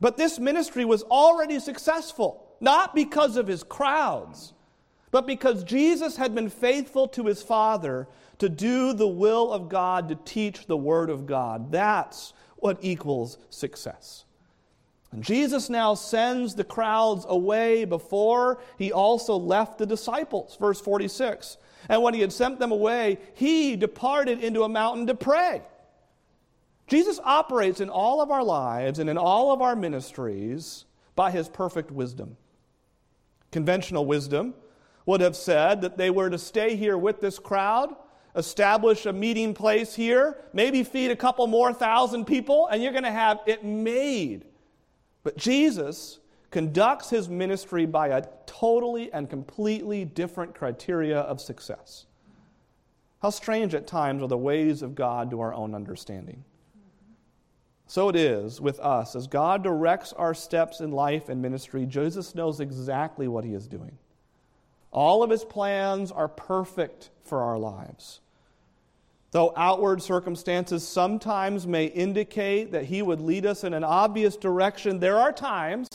But 0.01 0.17
this 0.17 0.39
ministry 0.39 0.85
was 0.85 1.03
already 1.05 1.61
successful, 1.61 2.47
not 2.61 2.95
because 2.95 3.37
of 3.37 3.47
his 3.47 3.63
crowds, 3.63 4.53
but 5.13 5.27
because 5.27 5.63
Jesus 5.63 6.17
had 6.17 6.35
been 6.35 6.49
faithful 6.49 7.07
to 7.09 7.27
his 7.27 7.43
Father 7.43 8.09
to 8.39 8.49
do 8.49 8.95
the 8.95 9.07
will 9.07 9.53
of 9.53 9.69
God, 9.69 10.09
to 10.09 10.17
teach 10.25 10.67
the 10.67 10.77
Word 10.77 11.11
of 11.11 11.27
God. 11.27 11.71
That's 11.71 12.33
what 12.57 12.79
equals 12.81 13.39
success. 13.51 14.25
And 15.13 15.23
Jesus 15.23 15.69
now 15.69 15.95
sends 15.95 16.55
the 16.55 16.65
crowds 16.65 17.27
away 17.29 17.85
before 17.85 18.63
he 18.79 18.91
also 18.91 19.37
left 19.37 19.77
the 19.77 19.85
disciples. 19.85 20.57
Verse 20.59 20.81
46. 20.81 21.59
And 21.91 22.03
when 22.03 22.15
he 22.15 22.21
had 22.21 22.33
sent 22.33 22.59
them 22.59 22.73
away, 22.73 23.19
he 23.35 23.77
departed 23.77 24.43
into 24.43 24.63
a 24.63 24.69
mountain 24.69 25.07
to 25.09 25.15
pray. 25.15 25.61
Jesus 26.87 27.21
operates 27.23 27.81
in 27.81 27.91
all 27.91 28.23
of 28.23 28.31
our 28.31 28.43
lives 28.43 28.99
and 28.99 29.11
in 29.11 29.19
all 29.19 29.53
of 29.53 29.61
our 29.61 29.77
ministries 29.77 30.87
by 31.15 31.31
his 31.31 31.51
perfect 31.51 31.91
wisdom. 31.91 32.39
Conventional 33.51 34.07
wisdom 34.07 34.55
would 35.07 35.21
have 35.21 35.37
said 35.37 35.81
that 35.83 35.97
they 35.97 36.11
were 36.11 36.31
to 36.31 36.39
stay 36.39 36.77
here 36.77 36.97
with 36.97 37.21
this 37.21 37.39
crowd, 37.39 37.95
establish 38.37 39.07
a 39.07 39.13
meeting 39.13 39.55
place 39.55 39.95
here, 39.95 40.39
maybe 40.53 40.83
feed 40.83 41.11
a 41.11 41.17
couple 41.17 41.47
more 41.47 41.73
thousand 41.73 42.25
people, 42.25 42.69
and 42.69 42.83
you're 42.83 42.93
going 42.93 43.05
to 43.05 43.11
have 43.11 43.41
it 43.47 43.65
made. 43.65 44.45
But 45.23 45.37
Jesus 45.37 46.19
conducts 46.51 47.11
his 47.11 47.29
ministry 47.29 47.87
by 47.87 48.09
a 48.09 48.27
totally 48.47 49.13
and 49.13 49.29
completely 49.29 50.05
different 50.05 50.55
criteria 50.55 51.21
of 51.21 51.41
success. 51.41 52.07
How 53.23 53.31
strange 53.31 53.75
at 53.75 53.87
times 53.87 54.23
are 54.23 54.29
the 54.29 54.37
ways 54.37 54.83
of 54.83 54.95
God 54.95 55.31
to 55.31 55.41
our 55.41 55.55
own 55.55 55.75
understanding. 55.75 56.45
So 57.87 58.09
it 58.09 58.17
is 58.17 58.61
with 58.61 58.81
us. 58.81 59.15
As 59.15 59.27
God 59.27 59.63
directs 59.63 60.13
our 60.15 60.35
steps 60.35 60.81
in 60.81 60.91
life 60.91 61.29
and 61.29 61.41
ministry, 61.41 61.87
Jesus 61.87 62.35
knows 62.35 62.61
exactly 62.61 63.29
what 63.29 63.45
he 63.45 63.55
is 63.55 63.69
doing. 63.69 63.97
All 64.93 65.23
of 65.23 65.31
his 65.31 65.45
plans 65.45 66.13
are 66.13 66.29
perfect 66.29 67.11
for 67.25 67.43
our 67.43 67.59
lives. 67.59 68.21
Though 69.31 69.55
outward 69.57 70.03
circumstances 70.03 70.87
sometimes 70.87 71.67
may 71.67 71.87
indicate 71.87 72.73
that 72.73 72.85
he 72.85 73.01
would 73.01 73.21
lead 73.21 73.47
us 73.47 73.65
in 73.65 73.73
an 73.73 73.85
obvious 73.85 74.37
direction, 74.37 75.01
there 75.01 75.19
are 75.19 75.33
times 75.33 75.89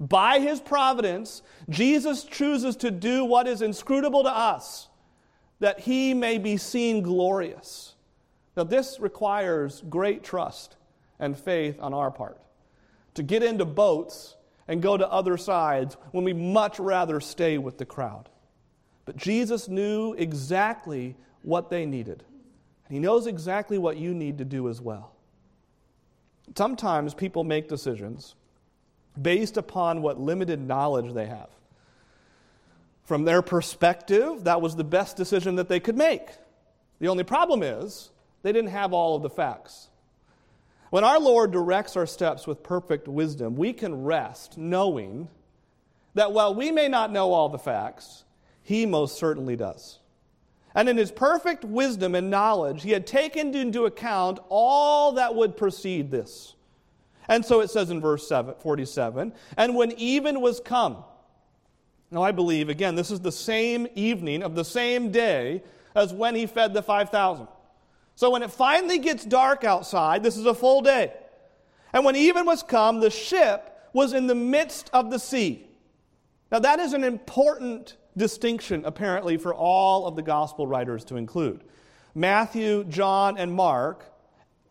by 0.00 0.38
his 0.38 0.60
providence, 0.60 1.42
Jesus 1.68 2.24
chooses 2.24 2.76
to 2.76 2.90
do 2.90 3.24
what 3.24 3.46
is 3.46 3.62
inscrutable 3.62 4.22
to 4.22 4.30
us, 4.30 4.88
that 5.60 5.80
he 5.80 6.14
may 6.14 6.38
be 6.38 6.56
seen 6.56 7.02
glorious. 7.02 7.94
Now, 8.56 8.64
this 8.64 8.98
requires 9.00 9.82
great 9.88 10.22
trust 10.22 10.76
and 11.18 11.36
faith 11.36 11.78
on 11.80 11.92
our 11.92 12.10
part. 12.10 12.40
To 13.14 13.22
get 13.22 13.42
into 13.42 13.64
boats 13.64 14.36
and 14.68 14.80
go 14.80 14.96
to 14.96 15.10
other 15.10 15.36
sides 15.36 15.96
when 16.12 16.24
we 16.24 16.32
much 16.32 16.78
rather 16.78 17.20
stay 17.20 17.58
with 17.58 17.78
the 17.78 17.84
crowd. 17.84 18.28
But 19.08 19.16
Jesus 19.16 19.70
knew 19.70 20.12
exactly 20.18 21.16
what 21.40 21.70
they 21.70 21.86
needed. 21.86 22.22
And 22.86 22.94
he 22.94 22.98
knows 22.98 23.26
exactly 23.26 23.78
what 23.78 23.96
you 23.96 24.12
need 24.12 24.36
to 24.36 24.44
do 24.44 24.68
as 24.68 24.82
well. 24.82 25.12
Sometimes 26.54 27.14
people 27.14 27.42
make 27.42 27.68
decisions 27.68 28.34
based 29.18 29.56
upon 29.56 30.02
what 30.02 30.20
limited 30.20 30.60
knowledge 30.60 31.14
they 31.14 31.24
have. 31.24 31.48
From 33.04 33.24
their 33.24 33.40
perspective, 33.40 34.44
that 34.44 34.60
was 34.60 34.76
the 34.76 34.84
best 34.84 35.16
decision 35.16 35.54
that 35.54 35.70
they 35.70 35.80
could 35.80 35.96
make. 35.96 36.28
The 37.00 37.08
only 37.08 37.24
problem 37.24 37.62
is 37.62 38.10
they 38.42 38.52
didn't 38.52 38.72
have 38.72 38.92
all 38.92 39.16
of 39.16 39.22
the 39.22 39.30
facts. 39.30 39.88
When 40.90 41.02
our 41.02 41.18
Lord 41.18 41.50
directs 41.50 41.96
our 41.96 42.04
steps 42.04 42.46
with 42.46 42.62
perfect 42.62 43.08
wisdom, 43.08 43.56
we 43.56 43.72
can 43.72 44.04
rest 44.04 44.58
knowing 44.58 45.28
that 46.12 46.34
while 46.34 46.54
we 46.54 46.70
may 46.70 46.88
not 46.88 47.10
know 47.10 47.32
all 47.32 47.48
the 47.48 47.58
facts, 47.58 48.24
He 48.68 48.84
most 48.84 49.16
certainly 49.16 49.56
does. 49.56 49.98
And 50.74 50.90
in 50.90 50.98
His 50.98 51.10
perfect 51.10 51.64
wisdom 51.64 52.14
and 52.14 52.28
knowledge, 52.28 52.82
He 52.82 52.90
had 52.90 53.06
taken 53.06 53.54
into 53.54 53.86
account 53.86 54.40
all 54.50 55.12
that 55.12 55.34
would 55.34 55.56
precede 55.56 56.10
this. 56.10 56.54
And 57.28 57.42
so 57.46 57.60
it 57.62 57.70
says 57.70 57.88
in 57.88 58.02
verse 58.02 58.30
47 58.60 59.32
and 59.56 59.74
when 59.74 59.92
even 59.92 60.42
was 60.42 60.60
come, 60.60 61.02
now 62.10 62.22
I 62.22 62.30
believe, 62.30 62.68
again, 62.68 62.94
this 62.94 63.10
is 63.10 63.20
the 63.20 63.32
same 63.32 63.88
evening 63.94 64.42
of 64.42 64.54
the 64.54 64.66
same 64.66 65.10
day 65.10 65.62
as 65.94 66.12
when 66.12 66.34
he 66.34 66.44
fed 66.44 66.74
the 66.74 66.82
5,000. 66.82 67.48
So 68.16 68.28
when 68.28 68.42
it 68.42 68.50
finally 68.50 68.98
gets 68.98 69.24
dark 69.24 69.64
outside, 69.64 70.22
this 70.22 70.36
is 70.36 70.44
a 70.44 70.54
full 70.54 70.82
day. 70.82 71.14
And 71.94 72.04
when 72.04 72.16
even 72.16 72.44
was 72.44 72.62
come, 72.62 73.00
the 73.00 73.08
ship 73.08 73.78
was 73.94 74.12
in 74.12 74.26
the 74.26 74.34
midst 74.34 74.90
of 74.92 75.10
the 75.10 75.18
sea. 75.18 75.66
Now 76.52 76.58
that 76.58 76.80
is 76.80 76.92
an 76.92 77.02
important 77.02 77.96
distinction, 78.18 78.84
apparently, 78.84 79.38
for 79.38 79.54
all 79.54 80.06
of 80.06 80.16
the 80.16 80.22
gospel 80.22 80.66
writers 80.66 81.04
to 81.06 81.16
include. 81.16 81.64
Matthew, 82.14 82.84
John, 82.84 83.38
and 83.38 83.52
Mark 83.52 84.04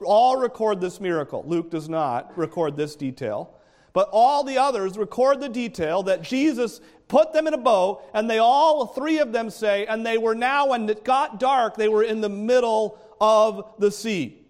all 0.05 0.37
record 0.37 0.79
this 0.79 0.99
miracle. 0.99 1.43
Luke 1.47 1.71
does 1.71 1.89
not 1.89 2.37
record 2.37 2.77
this 2.77 2.95
detail. 2.95 3.53
But 3.93 4.09
all 4.11 4.43
the 4.43 4.59
others 4.59 4.97
record 4.97 5.39
the 5.39 5.49
detail 5.49 6.03
that 6.03 6.21
Jesus 6.21 6.81
put 7.07 7.33
them 7.33 7.47
in 7.47 7.55
a 7.55 7.57
boat, 7.57 8.03
and 8.13 8.29
they 8.29 8.37
all, 8.37 8.85
three 8.85 9.17
of 9.17 9.31
them 9.31 9.49
say, 9.49 9.87
and 9.87 10.05
they 10.05 10.19
were 10.19 10.35
now, 10.35 10.67
when 10.67 10.87
it 10.87 11.03
got 11.03 11.39
dark, 11.39 11.77
they 11.77 11.87
were 11.87 12.03
in 12.03 12.21
the 12.21 12.29
middle 12.29 12.99
of 13.19 13.73
the 13.79 13.89
sea. 13.89 14.45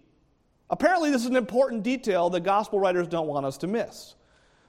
Apparently, 0.68 1.10
this 1.10 1.22
is 1.22 1.28
an 1.28 1.36
important 1.36 1.82
detail 1.82 2.28
that 2.30 2.40
gospel 2.40 2.78
writers 2.78 3.08
don't 3.08 3.26
want 3.26 3.46
us 3.46 3.56
to 3.58 3.66
miss. 3.66 4.16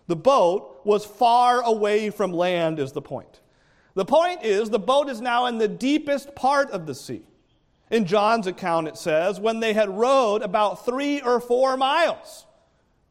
The 0.08 0.16
boat 0.16 0.80
was 0.86 1.06
far 1.06 1.62
away 1.62 2.10
from 2.10 2.32
land, 2.32 2.80
is 2.80 2.94
the 2.94 3.02
point. 3.02 3.42
The 3.96 4.06
point 4.06 4.44
is, 4.44 4.70
the 4.70 4.80
boat 4.80 5.10
is 5.10 5.20
now 5.20 5.48
in 5.48 5.58
the 5.58 5.68
deepest 5.68 6.36
part 6.36 6.72
of 6.72 6.86
the 6.86 6.96
sea. 6.96 7.24
In 7.92 8.06
John's 8.06 8.48
account, 8.48 8.88
it 8.88 8.98
says, 8.98 9.40
when 9.40 9.60
they 9.60 9.74
had 9.74 9.90
rowed 9.90 10.42
about 10.42 10.86
three 10.86 11.22
or 11.22 11.40
four 11.40 11.76
miles. 11.76 12.46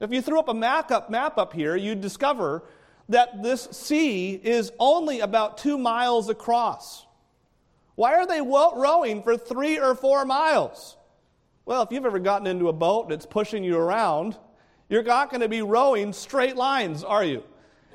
If 0.00 0.12
you 0.12 0.22
threw 0.22 0.38
up 0.38 0.48
a 0.48 0.54
map 0.54 0.90
up, 0.92 1.10
map 1.10 1.36
up 1.36 1.52
here, 1.52 1.74
you'd 1.74 2.00
discover 2.00 2.62
that 3.08 3.42
this 3.42 3.62
sea 3.72 4.34
is 4.34 4.70
only 4.78 5.20
about 5.20 5.58
two 5.58 5.78
miles 5.78 6.28
across. 6.28 7.06
Why 7.96 8.14
are 8.14 8.26
they 8.26 8.40
rowing 8.40 9.22
for 9.22 9.36
three 9.36 9.78
or 9.78 9.96
four 9.96 10.24
miles? 10.24 10.96
Well, 11.66 11.82
if 11.82 11.90
you've 11.90 12.06
ever 12.06 12.20
gotten 12.20 12.46
into 12.46 12.68
a 12.68 12.72
boat 12.72 13.08
that's 13.08 13.26
pushing 13.26 13.64
you 13.64 13.76
around, 13.76 14.38
you're 14.88 15.02
not 15.02 15.30
going 15.30 15.40
to 15.40 15.48
be 15.48 15.62
rowing 15.62 16.12
straight 16.12 16.56
lines, 16.56 17.02
are 17.02 17.24
you? 17.24 17.42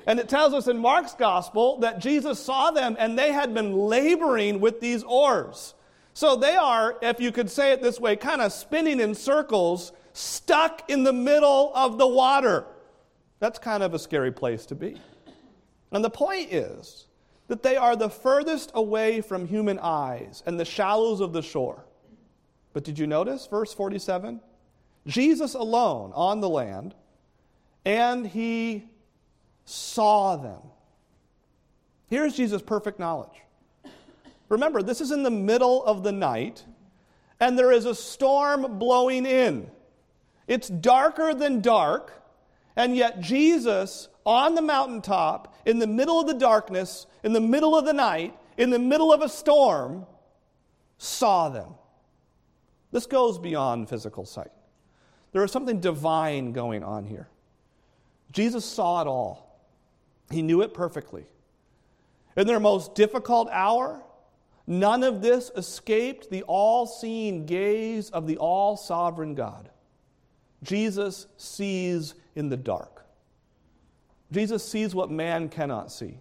And 0.06 0.20
it 0.20 0.28
tells 0.28 0.52
us 0.52 0.68
in 0.68 0.78
Mark's 0.78 1.14
gospel 1.14 1.78
that 1.78 1.98
Jesus 1.98 2.38
saw 2.38 2.70
them 2.70 2.96
and 2.98 3.18
they 3.18 3.32
had 3.32 3.54
been 3.54 3.72
laboring 3.72 4.60
with 4.60 4.80
these 4.80 5.02
oars. 5.02 5.74
So 6.12 6.36
they 6.36 6.54
are, 6.54 6.96
if 7.02 7.20
you 7.20 7.32
could 7.32 7.50
say 7.50 7.72
it 7.72 7.82
this 7.82 7.98
way, 7.98 8.14
kind 8.16 8.40
of 8.40 8.52
spinning 8.52 9.00
in 9.00 9.14
circles, 9.14 9.92
stuck 10.12 10.88
in 10.88 11.02
the 11.02 11.12
middle 11.12 11.72
of 11.74 11.98
the 11.98 12.06
water. 12.06 12.66
That's 13.40 13.58
kind 13.58 13.82
of 13.82 13.94
a 13.94 13.98
scary 13.98 14.30
place 14.30 14.66
to 14.66 14.74
be. 14.74 15.00
And 15.90 16.04
the 16.04 16.10
point 16.10 16.52
is 16.52 17.06
that 17.48 17.62
they 17.62 17.76
are 17.76 17.96
the 17.96 18.10
furthest 18.10 18.70
away 18.74 19.20
from 19.20 19.46
human 19.46 19.78
eyes 19.78 20.42
and 20.46 20.58
the 20.58 20.64
shallows 20.64 21.20
of 21.20 21.32
the 21.32 21.42
shore. 21.42 21.84
But 22.72 22.84
did 22.84 22.98
you 22.98 23.06
notice, 23.06 23.46
verse 23.46 23.72
47? 23.72 24.40
Jesus 25.06 25.54
alone 25.54 26.12
on 26.14 26.40
the 26.40 26.48
land, 26.48 26.94
and 27.84 28.26
he 28.26 28.88
saw 29.64 30.36
them. 30.36 30.60
Here's 32.08 32.36
Jesus' 32.36 32.62
perfect 32.62 32.98
knowledge. 32.98 33.42
Remember, 34.48 34.82
this 34.82 35.00
is 35.00 35.10
in 35.10 35.22
the 35.22 35.30
middle 35.30 35.84
of 35.84 36.02
the 36.02 36.12
night, 36.12 36.64
and 37.40 37.58
there 37.58 37.72
is 37.72 37.86
a 37.86 37.94
storm 37.94 38.78
blowing 38.78 39.26
in. 39.26 39.70
It's 40.46 40.68
darker 40.68 41.34
than 41.34 41.60
dark, 41.60 42.22
and 42.76 42.96
yet 42.96 43.20
Jesus 43.20 44.08
on 44.26 44.54
the 44.54 44.62
mountaintop, 44.62 45.54
in 45.66 45.78
the 45.78 45.86
middle 45.86 46.20
of 46.20 46.26
the 46.26 46.34
darkness, 46.34 47.06
in 47.22 47.32
the 47.32 47.40
middle 47.40 47.76
of 47.76 47.84
the 47.84 47.92
night, 47.92 48.34
in 48.56 48.70
the 48.70 48.78
middle 48.78 49.12
of 49.12 49.20
a 49.20 49.28
storm, 49.28 50.06
saw 50.98 51.48
them. 51.48 51.74
This 52.90 53.06
goes 53.06 53.38
beyond 53.38 53.88
physical 53.88 54.24
sight. 54.24 54.52
There 55.32 55.42
is 55.42 55.50
something 55.50 55.80
divine 55.80 56.52
going 56.52 56.84
on 56.84 57.04
here. 57.04 57.28
Jesus 58.30 58.64
saw 58.64 59.02
it 59.02 59.06
all, 59.06 59.43
he 60.30 60.42
knew 60.42 60.62
it 60.62 60.74
perfectly. 60.74 61.26
In 62.36 62.46
their 62.46 62.60
most 62.60 62.94
difficult 62.94 63.48
hour, 63.50 64.02
None 64.66 65.02
of 65.02 65.20
this 65.20 65.50
escaped 65.56 66.30
the 66.30 66.42
all 66.44 66.86
seeing 66.86 67.44
gaze 67.44 68.10
of 68.10 68.26
the 68.26 68.38
all 68.38 68.76
sovereign 68.76 69.34
God. 69.34 69.68
Jesus 70.62 71.26
sees 71.36 72.14
in 72.34 72.48
the 72.48 72.56
dark. 72.56 73.04
Jesus 74.32 74.66
sees 74.66 74.94
what 74.94 75.10
man 75.10 75.50
cannot 75.50 75.92
see. 75.92 76.18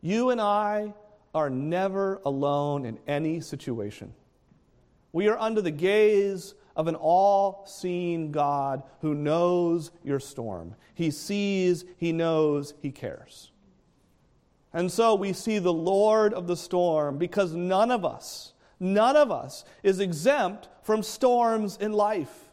You 0.00 0.30
and 0.30 0.40
I 0.40 0.94
are 1.34 1.50
never 1.50 2.22
alone 2.24 2.86
in 2.86 2.98
any 3.06 3.40
situation. 3.40 4.14
We 5.12 5.28
are 5.28 5.38
under 5.38 5.60
the 5.60 5.70
gaze 5.70 6.54
of 6.76 6.86
an 6.86 6.94
all 6.94 7.64
seeing 7.66 8.32
God 8.32 8.82
who 9.00 9.14
knows 9.14 9.90
your 10.02 10.20
storm. 10.20 10.74
He 10.94 11.10
sees, 11.10 11.84
He 11.96 12.12
knows, 12.12 12.74
He 12.80 12.90
cares. 12.90 13.50
And 14.72 14.90
so 14.90 15.14
we 15.14 15.32
see 15.32 15.58
the 15.58 15.72
Lord 15.72 16.32
of 16.32 16.46
the 16.46 16.56
storm 16.56 17.18
because 17.18 17.54
none 17.54 17.90
of 17.90 18.04
us, 18.04 18.52
none 18.78 19.16
of 19.16 19.30
us 19.30 19.64
is 19.82 19.98
exempt 19.98 20.68
from 20.82 21.02
storms 21.02 21.76
in 21.80 21.92
life. 21.92 22.50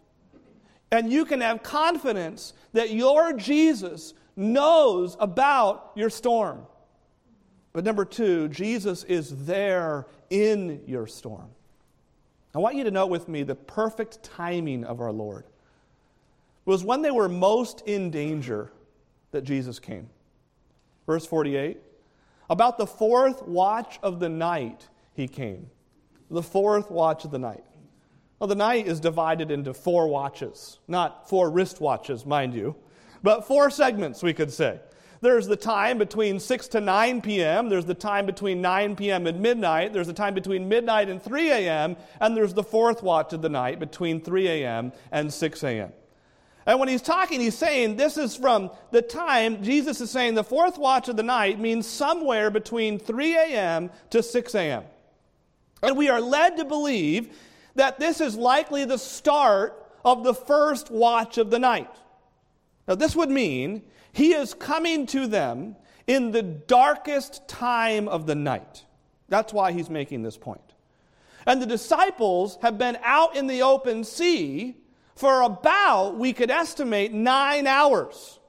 And 0.91 1.11
you 1.11 1.25
can 1.25 1.41
have 1.41 1.63
confidence 1.63 2.53
that 2.73 2.91
your 2.91 3.33
Jesus 3.33 4.13
knows 4.35 5.17
about 5.19 5.91
your 5.95 6.09
storm. 6.09 6.65
But 7.73 7.83
number 7.83 8.05
two, 8.05 8.47
Jesus 8.49 9.03
is 9.03 9.45
there 9.45 10.07
in 10.29 10.81
your 10.87 11.05
storm. 11.05 11.49
I 12.57 12.59
want 12.59 12.75
you 12.75 12.83
to 12.85 12.91
note 12.91 13.11
with 13.11 13.27
me 13.27 13.43
the 13.43 13.53
perfect 13.53 14.23
timing 14.23 14.83
of 14.83 14.99
our 14.99 15.11
Lord. 15.11 15.43
It 15.45 16.69
was 16.71 16.83
when 16.83 17.03
they 17.03 17.11
were 17.11 17.29
most 17.29 17.83
in 17.85 18.09
danger 18.09 18.71
that 19.29 19.43
Jesus 19.43 19.77
came. 19.77 20.09
Verse 21.05 21.23
48 21.23 21.77
About 22.49 22.79
the 22.79 22.87
fourth 22.87 23.43
watch 23.43 23.99
of 24.01 24.19
the 24.19 24.29
night, 24.29 24.87
he 25.13 25.27
came. 25.27 25.69
The 26.31 26.41
fourth 26.41 26.89
watch 26.89 27.25
of 27.25 27.29
the 27.29 27.37
night. 27.37 27.63
Well, 28.39 28.47
the 28.47 28.55
night 28.55 28.87
is 28.87 28.99
divided 28.99 29.51
into 29.51 29.71
four 29.71 30.07
watches, 30.07 30.79
not 30.87 31.29
four 31.29 31.51
wristwatches, 31.51 32.25
mind 32.25 32.55
you, 32.55 32.75
but 33.21 33.45
four 33.45 33.69
segments, 33.69 34.23
we 34.23 34.33
could 34.33 34.51
say. 34.51 34.79
There's 35.21 35.47
the 35.47 35.55
time 35.55 35.97
between 35.97 36.39
6 36.39 36.67
to 36.69 36.81
9 36.81 37.21
p.m., 37.21 37.69
there's 37.69 37.85
the 37.85 37.93
time 37.93 38.25
between 38.25 38.61
9 38.61 38.95
p.m. 38.95 39.25
and 39.25 39.39
midnight, 39.39 39.93
there's 39.93 40.07
the 40.07 40.13
time 40.13 40.33
between 40.33 40.69
midnight 40.69 41.09
and 41.09 41.21
3 41.21 41.49
a.m., 41.49 41.95
and 42.21 42.37
there's 42.37 42.53
the 42.53 42.63
fourth 42.63 43.01
watch 43.01 43.33
of 43.33 43.41
the 43.41 43.49
night 43.49 43.79
between 43.79 44.21
3 44.21 44.47
a.m. 44.47 44.91
and 45.11 45.33
6 45.33 45.63
a.m. 45.63 45.91
And 46.67 46.79
when 46.79 46.89
he's 46.89 47.01
talking, 47.01 47.39
he's 47.39 47.57
saying 47.57 47.95
this 47.95 48.17
is 48.17 48.35
from 48.35 48.71
the 48.91 49.01
time, 49.01 49.63
Jesus 49.63 50.01
is 50.01 50.11
saying 50.11 50.35
the 50.35 50.43
fourth 50.43 50.77
watch 50.77 51.07
of 51.07 51.15
the 51.15 51.23
night 51.23 51.59
means 51.59 51.87
somewhere 51.87 52.51
between 52.51 52.99
3 52.99 53.35
a.m. 53.35 53.89
to 54.09 54.21
6 54.21 54.55
a.m. 54.55 54.83
And 55.81 55.97
we 55.97 56.09
are 56.09 56.19
led 56.19 56.57
to 56.57 56.65
believe 56.65 57.33
that 57.75 57.99
this 57.99 58.19
is 58.19 58.35
likely 58.35 58.83
the 58.83 58.97
start 58.97 59.81
of 60.03 60.23
the 60.23 60.33
first 60.33 60.91
watch 60.91 61.37
of 61.37 61.49
the 61.51 61.59
night. 61.59 61.89
Now, 62.87 62.95
this 62.95 63.15
would 63.15 63.29
mean 63.29 63.83
he 64.17 64.33
is 64.33 64.55
coming 64.55 65.05
to 65.05 65.27
them 65.27 65.75
in 66.07 66.31
the 66.31 66.41
darkest 66.41 67.47
time 67.47 68.07
of 68.07 68.25
the 68.25 68.33
night. 68.33 68.83
That's 69.29 69.53
why 69.53 69.73
he's 69.73 69.91
making 69.91 70.23
this 70.23 70.37
point. 70.37 70.73
And 71.45 71.61
the 71.61 71.67
disciples 71.67 72.57
have 72.63 72.79
been 72.79 72.97
out 73.03 73.35
in 73.35 73.45
the 73.45 73.61
open 73.61 74.03
sea 74.03 74.75
for 75.15 75.43
about, 75.43 76.17
we 76.17 76.33
could 76.33 76.49
estimate, 76.49 77.13
nine 77.13 77.67
hours. 77.67 78.39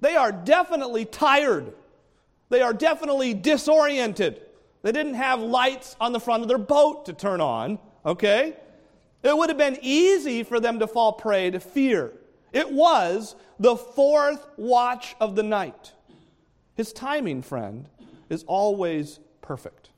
They 0.00 0.16
are 0.16 0.32
definitely 0.32 1.04
tired. 1.04 1.72
They 2.48 2.60
are 2.60 2.74
definitely 2.74 3.34
disoriented. 3.34 4.40
They 4.82 4.90
didn't 4.90 5.14
have 5.14 5.38
lights 5.38 5.94
on 6.00 6.12
the 6.12 6.18
front 6.18 6.42
of 6.42 6.48
their 6.48 6.58
boat 6.58 7.06
to 7.06 7.12
turn 7.12 7.40
on, 7.40 7.78
okay? 8.04 8.56
It 9.22 9.36
would 9.36 9.48
have 9.48 9.58
been 9.58 9.78
easy 9.80 10.42
for 10.42 10.58
them 10.58 10.80
to 10.80 10.88
fall 10.88 11.12
prey 11.12 11.52
to 11.52 11.60
fear. 11.60 12.14
It 12.52 12.70
was 12.70 13.34
the 13.58 13.76
fourth 13.76 14.46
watch 14.56 15.14
of 15.20 15.36
the 15.36 15.42
night. 15.42 15.92
His 16.74 16.92
timing, 16.92 17.42
friend, 17.42 17.88
is 18.28 18.44
always 18.44 19.20
perfect. 19.40 19.90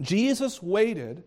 Jesus 0.00 0.62
waited 0.62 1.24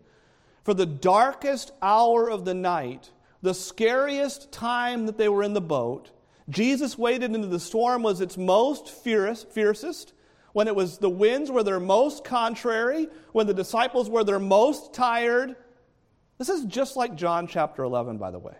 for 0.64 0.74
the 0.74 0.86
darkest 0.86 1.72
hour 1.82 2.30
of 2.30 2.44
the 2.44 2.54
night, 2.54 3.10
the 3.42 3.54
scariest 3.54 4.52
time 4.52 5.06
that 5.06 5.18
they 5.18 5.28
were 5.28 5.42
in 5.42 5.54
the 5.54 5.60
boat. 5.60 6.10
Jesus 6.48 6.98
waited 6.98 7.30
until 7.30 7.48
the 7.48 7.60
storm 7.60 8.02
was 8.02 8.20
its 8.20 8.36
most 8.36 8.88
fierce, 8.88 9.44
fiercest, 9.44 10.12
when 10.52 10.66
it 10.66 10.74
was 10.74 10.98
the 10.98 11.10
winds 11.10 11.50
were 11.50 11.62
their 11.62 11.80
most 11.80 12.24
contrary, 12.24 13.08
when 13.32 13.46
the 13.46 13.54
disciples 13.54 14.10
were 14.10 14.24
their 14.24 14.40
most 14.40 14.92
tired. 14.92 15.54
This 16.38 16.48
is 16.48 16.64
just 16.64 16.96
like 16.96 17.14
John 17.14 17.46
chapter 17.46 17.84
11, 17.84 18.18
by 18.18 18.30
the 18.30 18.38
way. 18.38 18.54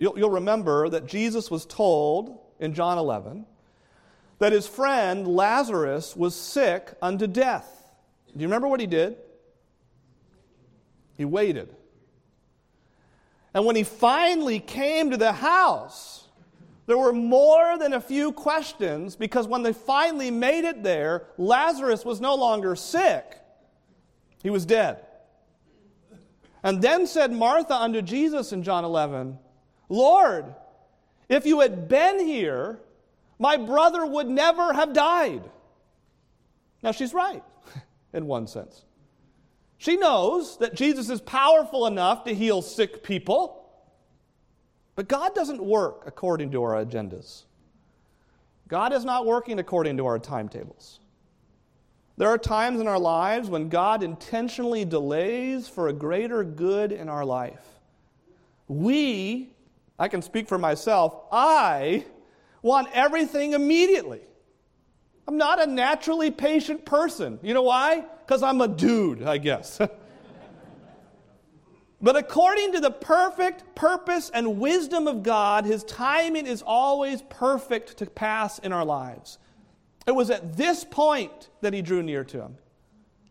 You'll, 0.00 0.18
you'll 0.18 0.30
remember 0.30 0.88
that 0.88 1.06
Jesus 1.06 1.50
was 1.50 1.66
told 1.66 2.40
in 2.58 2.72
John 2.72 2.96
11 2.96 3.44
that 4.38 4.50
his 4.50 4.66
friend 4.66 5.28
Lazarus 5.28 6.16
was 6.16 6.34
sick 6.34 6.94
unto 7.02 7.26
death. 7.26 7.84
Do 8.32 8.40
you 8.40 8.46
remember 8.46 8.66
what 8.66 8.80
he 8.80 8.86
did? 8.86 9.16
He 11.18 11.26
waited. 11.26 11.76
And 13.52 13.66
when 13.66 13.76
he 13.76 13.82
finally 13.82 14.58
came 14.58 15.10
to 15.10 15.18
the 15.18 15.34
house, 15.34 16.28
there 16.86 16.96
were 16.96 17.12
more 17.12 17.76
than 17.76 17.92
a 17.92 18.00
few 18.00 18.32
questions 18.32 19.16
because 19.16 19.46
when 19.46 19.62
they 19.62 19.74
finally 19.74 20.30
made 20.30 20.64
it 20.64 20.82
there, 20.82 21.26
Lazarus 21.36 22.06
was 22.06 22.22
no 22.22 22.34
longer 22.36 22.74
sick, 22.74 23.38
he 24.42 24.48
was 24.48 24.64
dead. 24.64 25.04
And 26.62 26.80
then 26.80 27.06
said 27.06 27.32
Martha 27.32 27.74
unto 27.74 28.00
Jesus 28.00 28.52
in 28.52 28.62
John 28.62 28.84
11, 28.84 29.38
Lord, 29.90 30.54
if 31.28 31.44
you 31.44 31.60
had 31.60 31.88
been 31.88 32.24
here, 32.24 32.78
my 33.38 33.56
brother 33.58 34.06
would 34.06 34.28
never 34.28 34.72
have 34.72 34.94
died. 34.94 35.42
Now, 36.82 36.92
she's 36.92 37.12
right, 37.12 37.42
in 38.14 38.26
one 38.26 38.46
sense. 38.46 38.84
She 39.76 39.96
knows 39.96 40.58
that 40.58 40.74
Jesus 40.74 41.10
is 41.10 41.20
powerful 41.20 41.86
enough 41.86 42.24
to 42.24 42.34
heal 42.34 42.62
sick 42.62 43.02
people, 43.02 43.68
but 44.94 45.08
God 45.08 45.34
doesn't 45.34 45.62
work 45.62 46.04
according 46.06 46.52
to 46.52 46.62
our 46.62 46.84
agendas. 46.84 47.44
God 48.68 48.92
is 48.92 49.04
not 49.04 49.26
working 49.26 49.58
according 49.58 49.96
to 49.96 50.06
our 50.06 50.18
timetables. 50.18 51.00
There 52.16 52.28
are 52.28 52.38
times 52.38 52.80
in 52.80 52.86
our 52.86 52.98
lives 52.98 53.48
when 53.48 53.70
God 53.70 54.02
intentionally 54.02 54.84
delays 54.84 55.66
for 55.66 55.88
a 55.88 55.92
greater 55.92 56.44
good 56.44 56.92
in 56.92 57.08
our 57.08 57.24
life. 57.24 57.64
We 58.68 59.50
I 60.00 60.08
can 60.08 60.22
speak 60.22 60.48
for 60.48 60.56
myself. 60.56 61.14
I 61.30 62.06
want 62.62 62.88
everything 62.94 63.52
immediately. 63.52 64.22
I'm 65.28 65.36
not 65.36 65.62
a 65.62 65.66
naturally 65.66 66.30
patient 66.30 66.86
person. 66.86 67.38
You 67.42 67.52
know 67.52 67.62
why? 67.62 68.04
Because 68.26 68.42
I'm 68.42 68.62
a 68.62 68.68
dude, 68.68 69.22
I 69.22 69.36
guess. 69.36 69.78
but 72.00 72.16
according 72.16 72.72
to 72.72 72.80
the 72.80 72.90
perfect 72.90 73.74
purpose 73.74 74.30
and 74.32 74.58
wisdom 74.58 75.06
of 75.06 75.22
God, 75.22 75.66
His 75.66 75.84
timing 75.84 76.46
is 76.46 76.62
always 76.62 77.20
perfect 77.28 77.98
to 77.98 78.06
pass 78.06 78.58
in 78.58 78.72
our 78.72 78.86
lives. 78.86 79.36
It 80.06 80.12
was 80.12 80.30
at 80.30 80.56
this 80.56 80.82
point 80.82 81.50
that 81.60 81.74
He 81.74 81.82
drew 81.82 82.02
near 82.02 82.24
to 82.24 82.40
Him. 82.40 82.56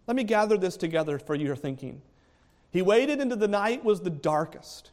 Let 0.06 0.16
me 0.16 0.24
gather 0.24 0.56
this 0.56 0.78
together 0.78 1.18
for 1.18 1.34
your 1.34 1.56
thinking. 1.56 2.04
He 2.70 2.84
waited 2.84 3.20
into 3.20 3.36
the 3.36 3.48
night 3.48 3.84
was 3.84 4.02
the 4.02 4.12
darkest. 4.12 4.92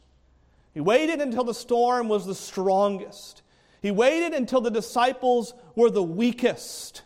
He 0.77 0.81
waited 0.81 1.21
until 1.21 1.43
the 1.43 1.55
storm 1.55 2.07
was 2.07 2.27
the 2.27 2.35
strongest. 2.35 3.41
He 3.81 3.89
waited 3.89 4.35
until 4.35 4.61
the 4.61 4.69
disciples 4.69 5.55
were 5.73 5.89
the 5.89 6.03
weakest. 6.03 7.01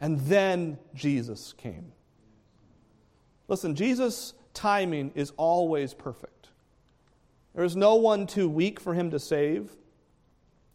And 0.00 0.18
then 0.22 0.80
Jesus 0.96 1.52
came. 1.52 1.92
Listen, 3.46 3.76
Jesus' 3.76 4.34
timing 4.52 5.12
is 5.14 5.32
always 5.36 5.94
perfect. 5.94 6.48
There 7.54 7.62
is 7.62 7.76
no 7.76 7.94
one 7.94 8.26
too 8.26 8.48
weak 8.48 8.80
for 8.80 8.94
him 8.94 9.12
to 9.12 9.20
save, 9.20 9.70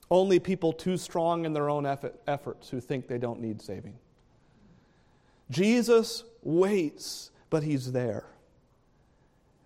only 0.09 0.39
people 0.39 0.71
too 0.71 0.95
strong 0.95 1.43
in 1.43 1.51
their 1.51 1.69
own 1.69 1.85
efforts 2.25 2.69
who 2.69 2.79
think 2.79 3.09
they 3.09 3.17
don't 3.17 3.41
need 3.41 3.61
saving. 3.61 3.99
Jesus 5.51 6.23
waits, 6.41 7.31
but 7.49 7.63
he's 7.63 7.91
there. 7.91 8.27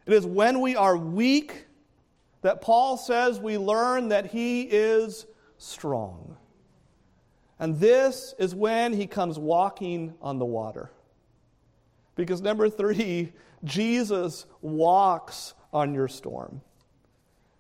It 0.08 0.14
is 0.14 0.26
when 0.26 0.60
we 0.60 0.76
are 0.76 0.98
weak 0.98 1.66
that 2.48 2.62
Paul 2.62 2.96
says 2.96 3.42
we 3.42 3.58
learn 3.58 4.08
that 4.08 4.28
he 4.28 4.62
is 4.62 5.26
strong. 5.58 6.38
And 7.60 7.78
this 7.78 8.34
is 8.40 8.56
when 8.56 8.94
he 8.94 9.06
comes 9.06 9.38
walking 9.38 10.14
on 10.22 10.40
the 10.40 10.46
water. 10.46 10.90
Because 12.16 12.42
number 12.42 12.70
three, 12.70 13.34
Jesus 13.66 14.46
walks 14.62 15.56
on 15.74 15.94
your 15.94 16.08
storm. 16.08 16.62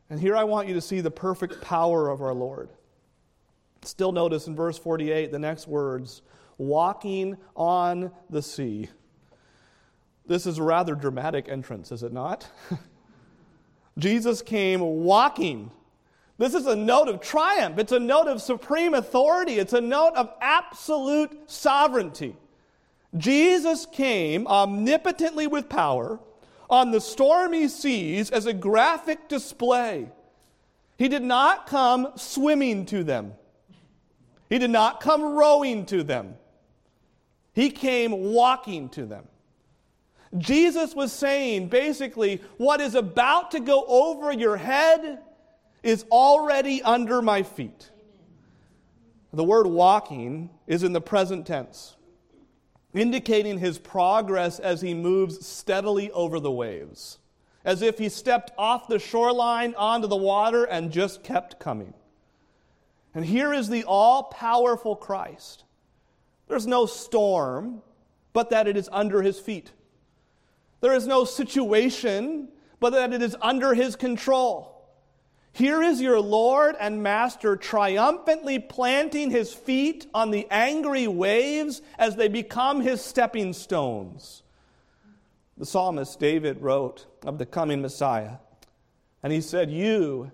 And 0.09 0.21
here 0.21 0.37
I 0.37 0.45
want 0.45 0.69
you 0.69 0.73
to 0.75 0.81
see 0.81 1.01
the 1.01 1.11
perfect 1.11 1.59
power 1.59 2.07
of 2.07 2.21
our 2.21 2.33
Lord. 2.33 2.69
Still 3.81 4.13
notice 4.13 4.47
in 4.47 4.55
verse 4.55 4.77
48 4.77 5.33
the 5.33 5.39
next 5.39 5.67
words 5.67 6.21
walking 6.57 7.35
on 7.57 8.13
the 8.29 8.41
sea. 8.41 8.87
This 10.25 10.45
is 10.45 10.59
a 10.59 10.63
rather 10.63 10.95
dramatic 10.95 11.49
entrance, 11.49 11.91
is 11.91 12.03
it 12.03 12.13
not? 12.13 12.47
Jesus 13.97 14.41
came 14.41 14.79
walking. 14.79 15.71
This 16.37 16.53
is 16.53 16.67
a 16.67 16.75
note 16.75 17.07
of 17.07 17.19
triumph. 17.19 17.79
It's 17.79 17.91
a 17.91 17.99
note 17.99 18.27
of 18.27 18.41
supreme 18.41 18.93
authority. 18.93 19.53
It's 19.53 19.73
a 19.73 19.81
note 19.81 20.13
of 20.15 20.31
absolute 20.39 21.49
sovereignty. 21.49 22.35
Jesus 23.15 23.85
came 23.87 24.45
omnipotently 24.47 25.47
with 25.47 25.69
power 25.69 26.19
on 26.69 26.91
the 26.91 27.01
stormy 27.01 27.67
seas 27.67 28.29
as 28.29 28.45
a 28.45 28.53
graphic 28.53 29.27
display. 29.29 30.09
He 30.97 31.07
did 31.07 31.23
not 31.23 31.67
come 31.67 32.11
swimming 32.15 32.85
to 32.87 33.03
them, 33.03 33.33
He 34.49 34.59
did 34.59 34.71
not 34.71 34.99
come 34.99 35.23
rowing 35.23 35.85
to 35.87 36.03
them. 36.03 36.35
He 37.53 37.71
came 37.71 38.11
walking 38.33 38.89
to 38.89 39.07
them. 39.07 39.27
Jesus 40.37 40.95
was 40.95 41.11
saying 41.11 41.69
basically, 41.69 42.41
what 42.57 42.81
is 42.81 42.95
about 42.95 43.51
to 43.51 43.59
go 43.59 43.85
over 43.87 44.31
your 44.31 44.57
head 44.57 45.19
is 45.83 46.05
already 46.11 46.81
under 46.81 47.21
my 47.21 47.43
feet. 47.43 47.91
The 49.31 49.43
word 49.43 49.67
walking 49.67 50.49
is 50.65 50.83
in 50.83 50.93
the 50.93 51.01
present 51.01 51.45
tense 51.45 51.97
indicating 52.93 53.59
his 53.59 53.77
progress 53.77 54.59
as 54.59 54.81
he 54.81 54.93
moves 54.93 55.45
steadily 55.45 56.11
over 56.11 56.39
the 56.39 56.51
waves, 56.51 57.19
as 57.63 57.81
if 57.81 57.97
he 57.97 58.09
stepped 58.09 58.51
off 58.57 58.87
the 58.87 58.99
shoreline 58.99 59.75
onto 59.75 60.07
the 60.07 60.15
water 60.15 60.63
and 60.65 60.91
just 60.91 61.23
kept 61.23 61.59
coming. 61.59 61.93
And 63.13 63.25
here 63.25 63.53
is 63.53 63.69
the 63.69 63.83
all 63.83 64.23
powerful 64.23 64.95
Christ. 64.95 65.63
There's 66.47 66.67
no 66.67 66.85
storm, 66.85 67.81
but 68.33 68.51
that 68.51 68.67
it 68.67 68.77
is 68.77 68.89
under 68.91 69.21
his 69.21 69.39
feet. 69.39 69.71
There 70.81 70.93
is 70.93 71.07
no 71.07 71.25
situation, 71.25 72.49
but 72.79 72.91
that 72.91 73.13
it 73.13 73.21
is 73.21 73.35
under 73.41 73.73
his 73.73 73.95
control. 73.95 74.77
Here 75.57 75.81
is 75.81 75.99
your 75.99 76.19
Lord 76.19 76.75
and 76.79 77.01
Master 77.01 77.55
triumphantly 77.55 78.59
planting 78.59 79.31
his 79.31 79.51
feet 79.51 80.05
on 80.13 80.29
the 80.29 80.45
angry 80.51 81.07
waves 81.07 81.81
as 81.97 82.15
they 82.15 82.27
become 82.27 82.81
his 82.81 83.01
stepping 83.01 83.53
stones. 83.53 84.43
The 85.57 85.65
psalmist 85.65 86.19
David 86.19 86.61
wrote 86.61 87.07
of 87.25 87.39
the 87.39 87.45
coming 87.47 87.81
Messiah, 87.81 88.35
and 89.23 89.33
he 89.33 89.41
said, 89.41 89.71
You 89.71 90.31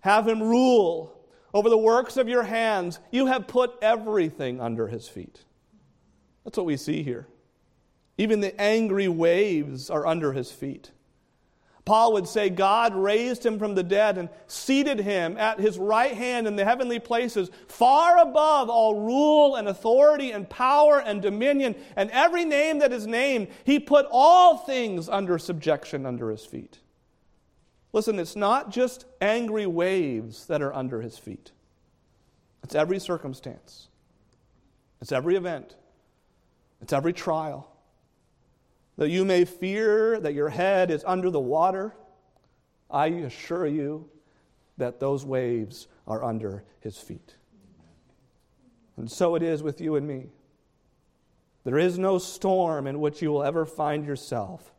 have 0.00 0.26
him 0.26 0.42
rule 0.42 1.16
over 1.54 1.68
the 1.68 1.78
works 1.78 2.16
of 2.16 2.28
your 2.28 2.42
hands. 2.42 2.98
You 3.12 3.26
have 3.26 3.46
put 3.46 3.74
everything 3.80 4.60
under 4.60 4.88
his 4.88 5.08
feet. 5.08 5.44
That's 6.44 6.56
what 6.56 6.66
we 6.66 6.76
see 6.76 7.04
here. 7.04 7.28
Even 8.20 8.40
the 8.40 8.60
angry 8.60 9.08
waves 9.08 9.88
are 9.88 10.06
under 10.06 10.34
his 10.34 10.52
feet. 10.52 10.90
Paul 11.86 12.12
would 12.12 12.28
say 12.28 12.50
God 12.50 12.94
raised 12.94 13.46
him 13.46 13.58
from 13.58 13.74
the 13.74 13.82
dead 13.82 14.18
and 14.18 14.28
seated 14.46 15.00
him 15.00 15.38
at 15.38 15.58
his 15.58 15.78
right 15.78 16.12
hand 16.12 16.46
in 16.46 16.54
the 16.54 16.66
heavenly 16.66 16.98
places, 16.98 17.50
far 17.66 18.18
above 18.18 18.68
all 18.68 19.00
rule 19.00 19.56
and 19.56 19.66
authority 19.66 20.32
and 20.32 20.50
power 20.50 21.00
and 21.00 21.22
dominion 21.22 21.74
and 21.96 22.10
every 22.10 22.44
name 22.44 22.80
that 22.80 22.92
is 22.92 23.06
named. 23.06 23.48
He 23.64 23.80
put 23.80 24.06
all 24.10 24.58
things 24.58 25.08
under 25.08 25.38
subjection 25.38 26.04
under 26.04 26.30
his 26.30 26.44
feet. 26.44 26.78
Listen, 27.94 28.18
it's 28.18 28.36
not 28.36 28.70
just 28.70 29.06
angry 29.22 29.64
waves 29.64 30.44
that 30.44 30.60
are 30.60 30.74
under 30.74 31.00
his 31.00 31.16
feet, 31.16 31.52
it's 32.62 32.74
every 32.74 32.98
circumstance, 32.98 33.88
it's 35.00 35.10
every 35.10 35.36
event, 35.36 35.74
it's 36.82 36.92
every 36.92 37.14
trial 37.14 37.70
that 39.00 39.08
you 39.08 39.24
may 39.24 39.46
fear 39.46 40.20
that 40.20 40.34
your 40.34 40.50
head 40.50 40.90
is 40.90 41.02
under 41.06 41.30
the 41.30 41.40
water, 41.40 41.96
I 42.90 43.06
assure 43.06 43.66
you 43.66 44.10
that 44.76 45.00
those 45.00 45.24
waves 45.24 45.88
are 46.06 46.22
under 46.22 46.64
his 46.80 46.98
feet. 46.98 47.36
And 48.98 49.10
so 49.10 49.36
it 49.36 49.42
is 49.42 49.62
with 49.62 49.80
you 49.80 49.96
and 49.96 50.06
me. 50.06 50.26
There 51.64 51.78
is 51.78 51.98
no 51.98 52.18
storm 52.18 52.86
in 52.86 53.00
which 53.00 53.22
you 53.22 53.32
will 53.32 53.42
ever 53.42 53.64
find 53.64 54.04
yourself, 54.04 54.74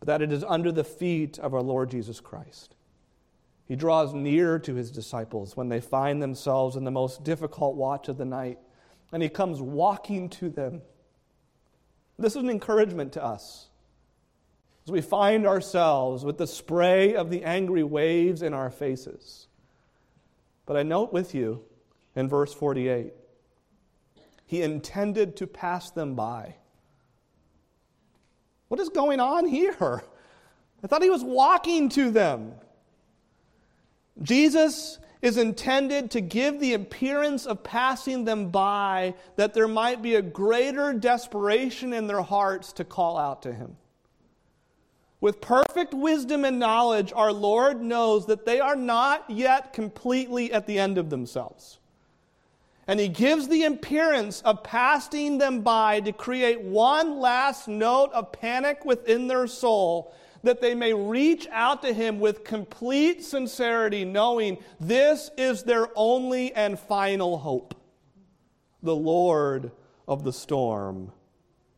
but 0.00 0.06
that 0.06 0.22
it 0.22 0.32
is 0.32 0.42
under 0.42 0.72
the 0.72 0.82
feet 0.82 1.38
of 1.38 1.52
our 1.52 1.60
Lord 1.60 1.90
Jesus 1.90 2.20
Christ. 2.20 2.74
He 3.66 3.76
draws 3.76 4.14
near 4.14 4.58
to 4.60 4.74
his 4.74 4.90
disciples 4.90 5.54
when 5.54 5.68
they 5.68 5.82
find 5.82 6.22
themselves 6.22 6.76
in 6.76 6.84
the 6.84 6.90
most 6.90 7.24
difficult 7.24 7.76
watch 7.76 8.08
of 8.08 8.16
the 8.16 8.24
night, 8.24 8.58
and 9.12 9.22
he 9.22 9.28
comes 9.28 9.60
walking 9.60 10.30
to 10.30 10.48
them 10.48 10.80
this 12.18 12.36
is 12.36 12.42
an 12.42 12.50
encouragement 12.50 13.12
to 13.14 13.24
us 13.24 13.68
as 14.86 14.92
we 14.92 15.00
find 15.00 15.46
ourselves 15.46 16.24
with 16.24 16.38
the 16.38 16.46
spray 16.46 17.14
of 17.14 17.30
the 17.30 17.42
angry 17.44 17.82
waves 17.82 18.42
in 18.42 18.52
our 18.52 18.70
faces. 18.70 19.48
But 20.66 20.76
I 20.76 20.82
note 20.82 21.12
with 21.12 21.34
you 21.34 21.64
in 22.14 22.28
verse 22.28 22.52
48 22.52 23.12
he 24.46 24.62
intended 24.62 25.36
to 25.36 25.46
pass 25.46 25.90
them 25.90 26.14
by. 26.14 26.54
What 28.68 28.78
is 28.78 28.88
going 28.88 29.20
on 29.20 29.46
here? 29.46 30.02
I 30.82 30.86
thought 30.86 31.02
he 31.02 31.10
was 31.10 31.24
walking 31.24 31.88
to 31.90 32.10
them. 32.10 32.52
Jesus 34.22 34.98
is 35.24 35.38
intended 35.38 36.10
to 36.10 36.20
give 36.20 36.60
the 36.60 36.74
appearance 36.74 37.46
of 37.46 37.64
passing 37.64 38.26
them 38.26 38.50
by, 38.50 39.14
that 39.36 39.54
there 39.54 39.66
might 39.66 40.02
be 40.02 40.16
a 40.16 40.22
greater 40.22 40.92
desperation 40.92 41.94
in 41.94 42.06
their 42.06 42.20
hearts 42.20 42.74
to 42.74 42.84
call 42.84 43.16
out 43.16 43.40
to 43.40 43.50
Him. 43.50 43.74
With 45.22 45.40
perfect 45.40 45.94
wisdom 45.94 46.44
and 46.44 46.58
knowledge, 46.58 47.10
our 47.16 47.32
Lord 47.32 47.80
knows 47.80 48.26
that 48.26 48.44
they 48.44 48.60
are 48.60 48.76
not 48.76 49.24
yet 49.30 49.72
completely 49.72 50.52
at 50.52 50.66
the 50.66 50.78
end 50.78 50.98
of 50.98 51.08
themselves. 51.08 51.78
And 52.86 53.00
He 53.00 53.08
gives 53.08 53.48
the 53.48 53.64
appearance 53.64 54.42
of 54.42 54.62
passing 54.62 55.38
them 55.38 55.62
by 55.62 56.00
to 56.00 56.12
create 56.12 56.60
one 56.60 57.18
last 57.18 57.66
note 57.66 58.12
of 58.12 58.30
panic 58.30 58.84
within 58.84 59.28
their 59.28 59.46
soul 59.46 60.14
that 60.44 60.60
they 60.60 60.74
may 60.74 60.94
reach 60.94 61.46
out 61.50 61.82
to 61.82 61.92
him 61.92 62.20
with 62.20 62.44
complete 62.44 63.24
sincerity, 63.24 64.04
knowing 64.04 64.58
this 64.78 65.30
is 65.36 65.62
their 65.62 65.88
only 65.96 66.52
and 66.54 66.78
final 66.78 67.38
hope. 67.38 67.74
The 68.82 68.94
Lord 68.94 69.72
of 70.06 70.22
the 70.22 70.32
storm. 70.32 71.12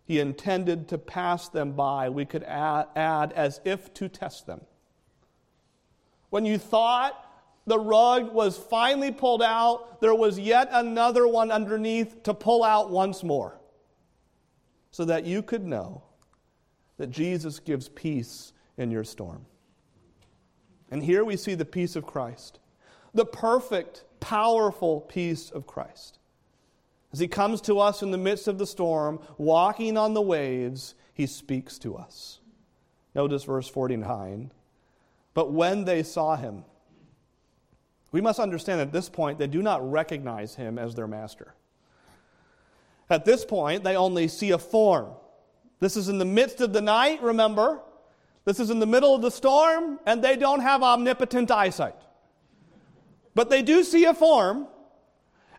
He 0.05 0.21
intended 0.21 0.89
to 0.89 0.99
pass 0.99 1.49
them 1.49 1.73
by. 1.73 2.09
We 2.09 2.25
could 2.25 2.43
add, 2.45 2.87
add 2.95 3.33
as 3.33 3.61
if 3.65 3.95
to 3.95 4.09
test 4.09 4.47
them. 4.47 4.61
When 6.31 6.45
you 6.45 6.59
thought 6.59 7.23
the 7.67 7.79
rug 7.79 8.33
was 8.33 8.57
finally 8.57 9.13
pulled 9.13 9.43
out, 9.43 10.01
there 10.01 10.15
was 10.15 10.39
yet 10.39 10.69
another 10.73 11.27
one 11.27 11.51
underneath 11.51 12.23
to 12.25 12.35
pull 12.35 12.63
out 12.63 12.91
once 12.91 13.25
more, 13.25 13.61
so 14.91 15.05
that 15.05 15.25
you 15.25 15.43
could 15.43 15.65
know 15.65 16.03
that 16.99 17.11
Jesus 17.11 17.59
gives 17.59 17.89
peace 17.89 18.53
in 18.77 18.91
your 18.91 19.05
storm. 19.05 19.47
And 20.91 21.03
here 21.03 21.25
we 21.25 21.37
see 21.37 21.55
the 21.55 21.65
peace 21.65 21.97
of 21.97 22.07
Christ, 22.07 22.59
the 23.13 23.25
perfect, 23.25 24.05
powerful 24.21 25.01
peace 25.01 25.51
of 25.51 25.67
Christ. 25.67 26.19
As 27.13 27.19
he 27.19 27.29
comes 27.29 27.61
to 27.63 27.79
us 27.81 28.03
in 28.03 28.11
the 28.11 28.19
midst 28.19 28.49
of 28.49 28.59
the 28.59 28.67
storm, 28.67 29.21
walking 29.39 29.97
on 29.97 30.15
the 30.15 30.23
waves, 30.23 30.95
he 31.15 31.27
speaks 31.27 31.79
to 31.79 31.97
us. 31.97 32.41
Notice 33.15 33.45
verse 33.45 33.69
49. 33.69 34.53
But 35.33 35.53
when 35.53 35.85
they 35.85 36.03
saw 36.03 36.37
him, 36.37 36.65
we 38.13 38.21
must 38.21 38.39
understand 38.39 38.81
at 38.81 38.93
this 38.93 39.09
point 39.09 39.39
they 39.39 39.47
do 39.47 39.63
not 39.63 39.91
recognize 39.91 40.55
him 40.55 40.79
as 40.79 40.95
their 40.95 41.07
master. 41.07 41.55
At 43.09 43.25
this 43.25 43.45
point, 43.45 43.85
they 43.85 43.97
only 43.97 44.29
see 44.29 44.51
a 44.51 44.59
form. 44.59 45.13
This 45.81 45.97
is 45.97 46.09
in 46.09 46.19
the 46.19 46.25
midst 46.25 46.61
of 46.61 46.73
the 46.73 46.81
night, 46.81 47.23
remember? 47.23 47.81
This 48.47 48.61
is 48.61 48.71
in 48.71 48.79
the 48.79 48.87
middle 48.87 49.15
of 49.15 49.23
the 49.23 49.31
storm, 49.31 49.99
and 50.07 50.23
they 50.23 50.37
don't 50.37 50.61
have 50.61 50.83
omnipotent 50.83 51.51
eyesight. 51.51 51.97
But 53.35 53.51
they 53.51 53.61
do 53.61 53.83
see 53.83 54.05
a 54.05 54.15
form, 54.15 54.69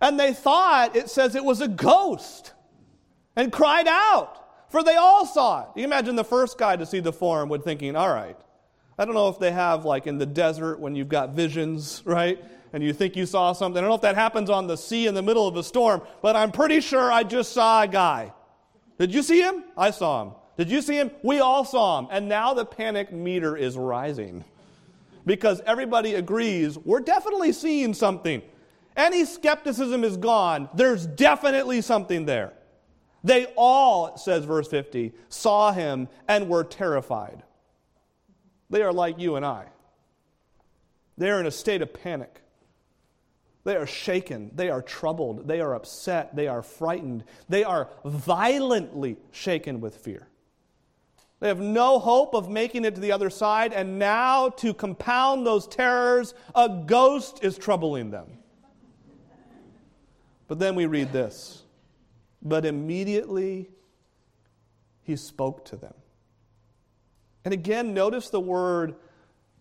and 0.02 0.18
they 0.18 0.34
thought 0.34 0.96
it 0.96 1.10
says 1.10 1.36
it 1.36 1.44
was 1.44 1.60
a 1.60 1.68
ghost 1.68 2.54
and 3.36 3.52
cried 3.52 3.88
out, 3.88 4.72
for 4.72 4.84
they 4.84 4.96
all 4.96 5.26
saw 5.26 5.64
it. 5.64 5.68
You 5.76 5.84
imagine 5.84 6.16
the 6.16 6.24
first 6.24 6.58
guy 6.58 6.78
to 6.78 6.86
see 6.86 7.02
the 7.02 7.12
form 7.12 7.50
would 7.50 7.64
thinking, 7.64 7.98
all 7.98 8.10
right, 8.10 8.38
I 8.98 9.04
don't 9.04 9.14
know 9.14 9.28
if 9.28 9.38
they 9.38 9.52
have 9.52 9.84
like 9.84 10.08
in 10.08 10.18
the 10.18 10.26
desert 10.26 10.80
when 10.80 10.96
you've 10.96 11.10
got 11.10 11.32
visions, 11.32 12.02
right? 12.06 12.44
And 12.72 12.82
you 12.82 12.94
think 12.94 13.18
you 13.18 13.26
saw 13.26 13.52
something. 13.52 13.78
I 13.78 13.82
don't 13.82 13.90
know 13.90 13.96
if 13.96 14.02
that 14.02 14.16
happens 14.16 14.50
on 14.50 14.68
the 14.68 14.78
sea 14.78 15.08
in 15.08 15.14
the 15.14 15.22
middle 15.22 15.48
of 15.48 15.58
a 15.58 15.64
storm, 15.64 16.02
but 16.22 16.38
I'm 16.38 16.54
pretty 16.54 16.80
sure 16.80 17.12
I 17.12 17.24
just 17.24 17.52
saw 17.52 17.84
a 17.84 17.88
guy. 17.88 18.34
Did 18.98 19.14
you 19.14 19.24
see 19.24 19.42
him? 19.42 19.66
I 19.78 19.92
saw 19.92 20.24
him. 20.24 20.32
Did 20.58 20.70
you 20.72 20.82
see 20.82 20.96
him? 20.96 21.12
We 21.24 21.40
all 21.40 21.64
saw 21.64 22.00
him. 22.00 22.08
And 22.12 22.28
now 22.28 22.54
the 22.54 22.66
panic 22.66 23.14
meter 23.14 23.56
is 23.56 23.78
rising 23.78 24.44
because 25.26 25.62
everybody 25.66 26.16
agrees 26.16 26.78
we're 26.78 27.00
definitely 27.00 27.52
seeing 27.52 27.94
something. 27.94 28.42
Any 28.96 29.26
skepticism 29.26 30.04
is 30.04 30.18
gone. 30.18 30.70
There's 30.74 31.06
definitely 31.06 31.82
something 31.82 32.26
there. 32.26 32.54
They 33.24 33.46
all, 33.56 34.18
says 34.18 34.46
verse 34.46 34.68
50, 34.68 35.14
saw 35.30 35.72
him 35.72 36.08
and 36.28 36.50
were 36.50 36.64
terrified. 36.64 37.44
They 38.70 38.82
are 38.82 38.94
like 38.94 39.20
you 39.20 39.36
and 39.36 39.46
I. 39.46 39.66
They 41.18 41.30
are 41.30 41.40
in 41.40 41.46
a 41.46 41.52
state 41.52 41.82
of 41.82 41.94
panic. 41.94 42.42
They 43.64 43.76
are 43.76 43.88
shaken. 43.88 44.52
They 44.56 44.70
are 44.70 44.82
troubled. 44.82 45.48
They 45.48 45.60
are 45.60 45.76
upset. 45.76 46.36
They 46.36 46.48
are 46.48 46.62
frightened. 46.62 47.26
They 47.50 47.64
are 47.64 47.90
violently 48.06 49.18
shaken 49.32 49.82
with 49.82 49.98
fear. 49.98 50.28
They 51.40 51.48
have 51.48 51.60
no 51.60 52.00
hope 52.00 52.34
of 52.34 52.50
making 52.50 52.86
it 52.86 52.96
to 52.96 53.02
the 53.02 53.12
other 53.12 53.30
side, 53.30 53.72
and 53.72 54.00
now, 54.00 54.50
to 54.50 54.74
compound 54.74 55.46
those 55.46 55.68
terrors, 55.68 56.34
a 56.56 56.68
ghost 56.68 57.44
is 57.44 57.58
troubling 57.58 58.10
them. 58.10 58.26
But 60.48 60.60
then 60.60 60.76
we 60.76 60.86
read 60.86 61.12
this. 61.12 61.64
But 62.42 62.66
immediately 62.66 63.70
he 65.02 65.16
spoke 65.16 65.66
to 65.66 65.76
them. 65.76 65.94
And 67.46 67.54
again, 67.54 67.94
notice 67.94 68.30
the 68.30 68.40
word 68.40 68.96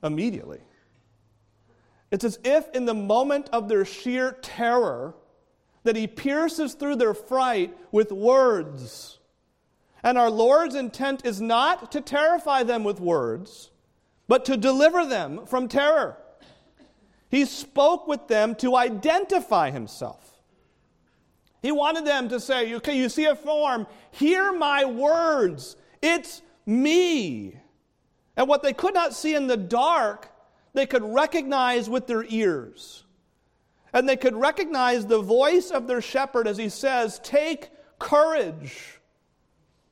immediately. 0.03 0.61
It's 2.11 2.25
as 2.25 2.39
if 2.45 2.69
in 2.71 2.85
the 2.85 2.95
moment 2.95 3.51
of 3.53 3.69
their 3.69 3.85
sheer 3.85 4.33
terror, 4.43 5.15
that 5.83 5.97
he 5.97 6.07
pierces 6.07 6.75
through 6.75 6.97
their 6.97 7.15
fright 7.15 7.77
with 7.93 8.11
words. 8.11 9.19
And 10.07 10.17
our 10.17 10.31
Lord's 10.31 10.77
intent 10.77 11.27
is 11.27 11.41
not 11.41 11.91
to 11.91 12.01
terrify 12.01 12.63
them 12.63 12.85
with 12.85 13.01
words, 13.01 13.73
but 14.29 14.45
to 14.45 14.57
deliver 14.57 15.05
them 15.05 15.47
from 15.47 15.67
terror. 15.67 16.17
He 17.29 17.45
spoke 17.45 18.07
with 18.07 18.29
them 18.29 18.55
to 18.57 18.77
identify 18.77 19.73
himself. 19.73 20.39
He 21.61 21.73
wanted 21.73 22.05
them 22.05 22.29
to 22.29 22.39
say, 22.39 22.73
okay, 22.77 22.97
you 22.97 23.09
see 23.09 23.25
a 23.25 23.35
form, 23.35 23.89
hear 24.13 24.53
my 24.53 24.85
words. 24.85 25.75
It's 26.01 26.41
me. 26.65 27.59
And 28.37 28.47
what 28.47 28.63
they 28.63 28.75
could 28.75 28.95
not 28.95 29.13
see 29.13 29.35
in 29.35 29.49
the 29.49 29.57
dark, 29.57 30.31
they 30.73 30.87
could 30.87 31.03
recognize 31.03 31.91
with 31.91 32.07
their 32.07 32.23
ears. 32.29 33.03
And 33.93 34.09
they 34.09 34.17
could 34.17 34.37
recognize 34.37 35.05
the 35.05 35.21
voice 35.21 35.73
of 35.73 35.89
their 35.89 36.01
shepherd 36.01 36.47
as 36.47 36.59
he 36.59 36.69
says, 36.69 37.19
Take 37.25 37.71
courage. 37.99 38.96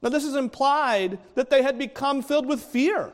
Now, 0.05 0.11
this 0.11 0.25
is 0.25 0.37
implied 0.37 1.19
that 1.35 1.49
they 1.49 1.62
had 1.62 1.79
become 1.79 2.21
filled 2.21 2.45
with 2.45 2.61
fear. 2.61 3.11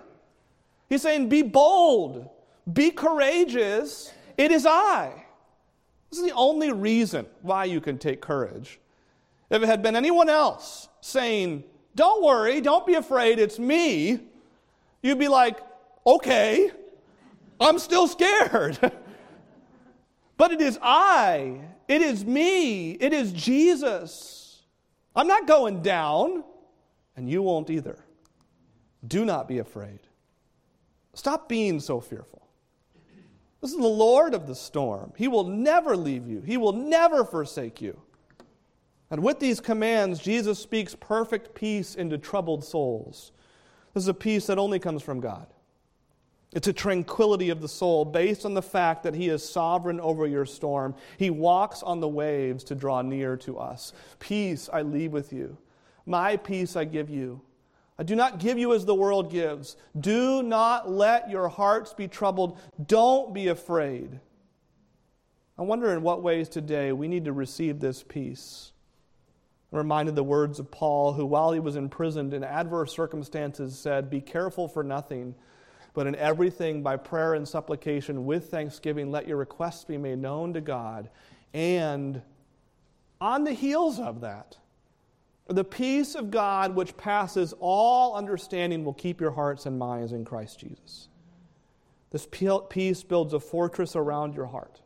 He's 0.89 1.03
saying, 1.03 1.29
Be 1.29 1.43
bold, 1.43 2.29
be 2.71 2.91
courageous, 2.91 4.13
it 4.37 4.51
is 4.51 4.67
I. 4.67 5.25
This 6.11 6.19
is 6.19 6.25
the 6.25 6.35
only 6.35 6.73
reason 6.73 7.27
why 7.43 7.67
you 7.67 7.81
can 7.81 7.97
take 7.97 8.21
courage. 8.21 8.81
If 9.51 9.63
it 9.63 9.67
had 9.67 9.85
been 9.85 9.95
anyone 9.95 10.29
else 10.29 10.89
saying, 11.01 11.63
Don't 11.95 12.25
worry, 12.25 12.61
don't 12.61 12.85
be 12.85 12.95
afraid, 12.95 13.39
it's 13.39 13.61
me, 13.61 14.19
you'd 15.01 15.21
be 15.21 15.29
like, 15.29 15.61
Okay, 16.05 16.73
I'm 17.61 17.79
still 17.79 18.09
scared. 18.09 18.81
but 20.37 20.51
it 20.51 20.61
is 20.61 20.77
I, 20.83 21.61
it 21.87 22.03
is 22.03 22.25
me, 22.25 22.91
it 22.95 23.13
is 23.13 23.31
Jesus. 23.31 24.63
I'm 25.15 25.29
not 25.29 25.47
going 25.47 25.83
down, 25.83 26.43
and 27.17 27.29
you 27.29 27.43
won't 27.43 27.71
either. 27.71 27.99
Do 29.07 29.25
not 29.25 29.49
be 29.49 29.59
afraid. 29.59 30.01
Stop 31.15 31.49
being 31.49 31.81
so 31.81 32.01
fearful. 32.01 32.47
This 33.61 33.73
is 33.73 33.79
the 33.79 33.87
Lord 33.87 34.33
of 34.35 34.47
the 34.47 34.55
storm. 34.55 35.13
He 35.17 35.29
will 35.29 35.45
never 35.45 35.97
leave 35.97 36.27
you, 36.27 36.41
He 36.41 36.57
will 36.57 36.73
never 36.73 37.25
forsake 37.25 37.81
you. 37.81 38.01
And 39.11 39.23
with 39.23 39.41
these 39.41 39.61
commands, 39.61 40.21
Jesus 40.21 40.59
speaks 40.59 40.95
perfect 40.95 41.55
peace 41.55 41.97
into 41.97 42.17
troubled 42.17 42.65
souls. 42.65 43.33
This 43.93 44.05
is 44.05 44.09
a 44.09 44.15
peace 44.15 44.47
that 44.47 44.59
only 44.59 44.79
comes 44.79 45.03
from 45.03 45.21
God. 45.21 45.49
It's 46.53 46.69
a 46.69 46.73
tranquility 46.73 47.51
of 47.51 47.61
the 47.61 47.69
soul 47.69 48.05
based 48.05 48.45
on 48.45 48.55
the 48.55 48.63
fact 48.63 49.03
that 49.03 49.15
He 49.15 49.29
is 49.29 49.49
sovereign 49.49 50.01
over 50.01 50.27
your 50.27 50.47
storm. 50.47 50.95
He 51.17 51.31
walks 51.31 51.83
on 51.83 52.01
the 52.01 52.09
waves 52.09 52.65
to 52.65 52.75
draw 52.75 53.03
near 53.03 53.37
to 53.39 53.59
us. 53.59 53.93
Peace 54.21 54.69
I 54.73 54.83
leave 54.83 55.13
with 55.13 55.33
you. 55.33 55.59
My 56.07 56.37
peace 56.37 56.77
I 56.77 56.85
give 56.85 57.11
you. 57.11 57.43
I 57.99 58.03
do 58.03 58.17
not 58.17 58.39
give 58.39 58.59
you 58.59 58.73
as 58.73 58.87
the 58.87 58.95
world 58.95 59.31
gives. 59.31 59.77
Do 59.99 60.43
not 60.43 60.91
let 60.91 61.29
your 61.29 61.49
hearts 61.49 61.93
be 61.93 62.09
troubled. 62.09 62.59
Don't 62.87 63.35
be 63.35 63.49
afraid. 63.49 64.21
I 65.59 65.63
wonder 65.63 65.93
in 65.93 66.01
what 66.01 66.23
ways 66.23 66.49
today 66.49 66.93
we 66.93 67.09
need 67.09 67.27
to 67.27 67.33
receive 67.35 67.79
this 67.79 68.03
peace. 68.03 68.73
I'm 69.71 69.77
reminded 69.77 70.17
the 70.17 70.25
words 70.25 70.59
of 70.59 70.71
Paul, 70.71 71.13
who, 71.13 71.27
while 71.27 71.53
he 71.53 71.61
was 71.61 71.77
imprisoned 71.77 72.33
in 72.33 72.43
adverse 72.43 72.91
circumstances, 72.93 73.79
said, 73.79 74.09
Be 74.09 74.23
careful 74.23 74.67
for 74.67 74.83
nothing, 74.83 75.35
but 75.93 76.07
in 76.07 76.15
everything, 76.15 76.83
by 76.83 76.97
prayer 76.97 77.35
and 77.35 77.47
supplication, 77.47 78.25
with 78.25 78.51
thanksgiving, 78.51 79.11
let 79.11 79.29
your 79.29 79.37
requests 79.37 79.85
be 79.85 79.99
made 79.99 80.19
known 80.19 80.55
to 80.55 80.63
God. 80.63 81.11
And 81.53 82.23
on 83.21 83.45
the 83.45 83.53
heels 83.53 84.01
of 84.01 84.23
that, 84.23 84.57
the 85.57 85.65
peace 85.65 86.15
of 86.15 86.31
God, 86.31 86.75
which 86.75 86.97
passes 86.97 87.55
all 87.59 88.15
understanding, 88.15 88.85
will 88.85 88.95
keep 88.95 89.21
your 89.21 89.33
hearts 89.33 89.67
and 89.67 89.79
minds 89.79 90.13
in 90.13 90.25
Christ 90.25 90.61
Jesus. 90.61 91.09
This 92.11 92.27
peace 92.27 93.03
builds 93.03 93.33
a 93.33 93.41
fortress 93.41 93.97
around 93.97 94.35
your 94.35 94.47
heart. 94.47 94.81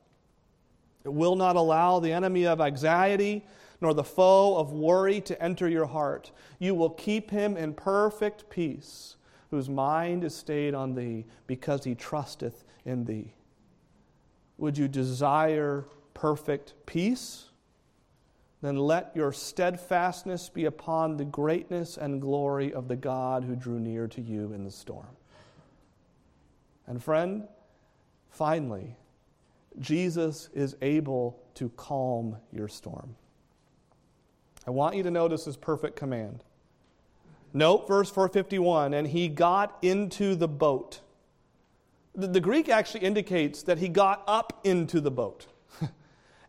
It 1.04 1.12
will 1.12 1.36
not 1.36 1.56
allow 1.56 2.00
the 2.00 2.12
enemy 2.12 2.46
of 2.46 2.60
anxiety 2.60 3.44
nor 3.80 3.92
the 3.92 4.04
foe 4.04 4.56
of 4.56 4.72
worry 4.72 5.20
to 5.20 5.42
enter 5.42 5.68
your 5.68 5.84
heart. 5.84 6.30
You 6.58 6.74
will 6.74 6.90
keep 6.90 7.30
him 7.30 7.56
in 7.56 7.74
perfect 7.74 8.48
peace, 8.48 9.16
whose 9.50 9.68
mind 9.68 10.24
is 10.24 10.34
stayed 10.34 10.74
on 10.74 10.94
thee, 10.94 11.26
because 11.46 11.84
he 11.84 11.94
trusteth 11.94 12.64
in 12.86 13.04
thee. 13.04 13.34
Would 14.56 14.78
you 14.78 14.88
desire 14.88 15.84
perfect 16.14 16.72
peace? 16.86 17.50
Then 18.64 18.78
let 18.78 19.14
your 19.14 19.30
steadfastness 19.30 20.48
be 20.48 20.64
upon 20.64 21.18
the 21.18 21.24
greatness 21.24 21.98
and 21.98 22.18
glory 22.18 22.72
of 22.72 22.88
the 22.88 22.96
God 22.96 23.44
who 23.44 23.54
drew 23.54 23.78
near 23.78 24.08
to 24.08 24.22
you 24.22 24.54
in 24.54 24.64
the 24.64 24.70
storm. 24.70 25.16
And 26.86 27.02
friend, 27.02 27.46
finally, 28.30 28.96
Jesus 29.78 30.48
is 30.54 30.76
able 30.80 31.42
to 31.56 31.68
calm 31.76 32.36
your 32.52 32.68
storm. 32.68 33.16
I 34.66 34.70
want 34.70 34.96
you 34.96 35.02
to 35.02 35.10
notice 35.10 35.44
his 35.44 35.58
perfect 35.58 35.94
command. 35.94 36.42
Note 37.52 37.86
verse 37.86 38.08
451 38.08 38.94
and 38.94 39.06
he 39.08 39.28
got 39.28 39.76
into 39.82 40.34
the 40.34 40.48
boat. 40.48 41.00
The, 42.14 42.28
the 42.28 42.40
Greek 42.40 42.70
actually 42.70 43.04
indicates 43.04 43.62
that 43.64 43.76
he 43.76 43.90
got 43.90 44.24
up 44.26 44.60
into 44.64 45.02
the 45.02 45.10
boat 45.10 45.48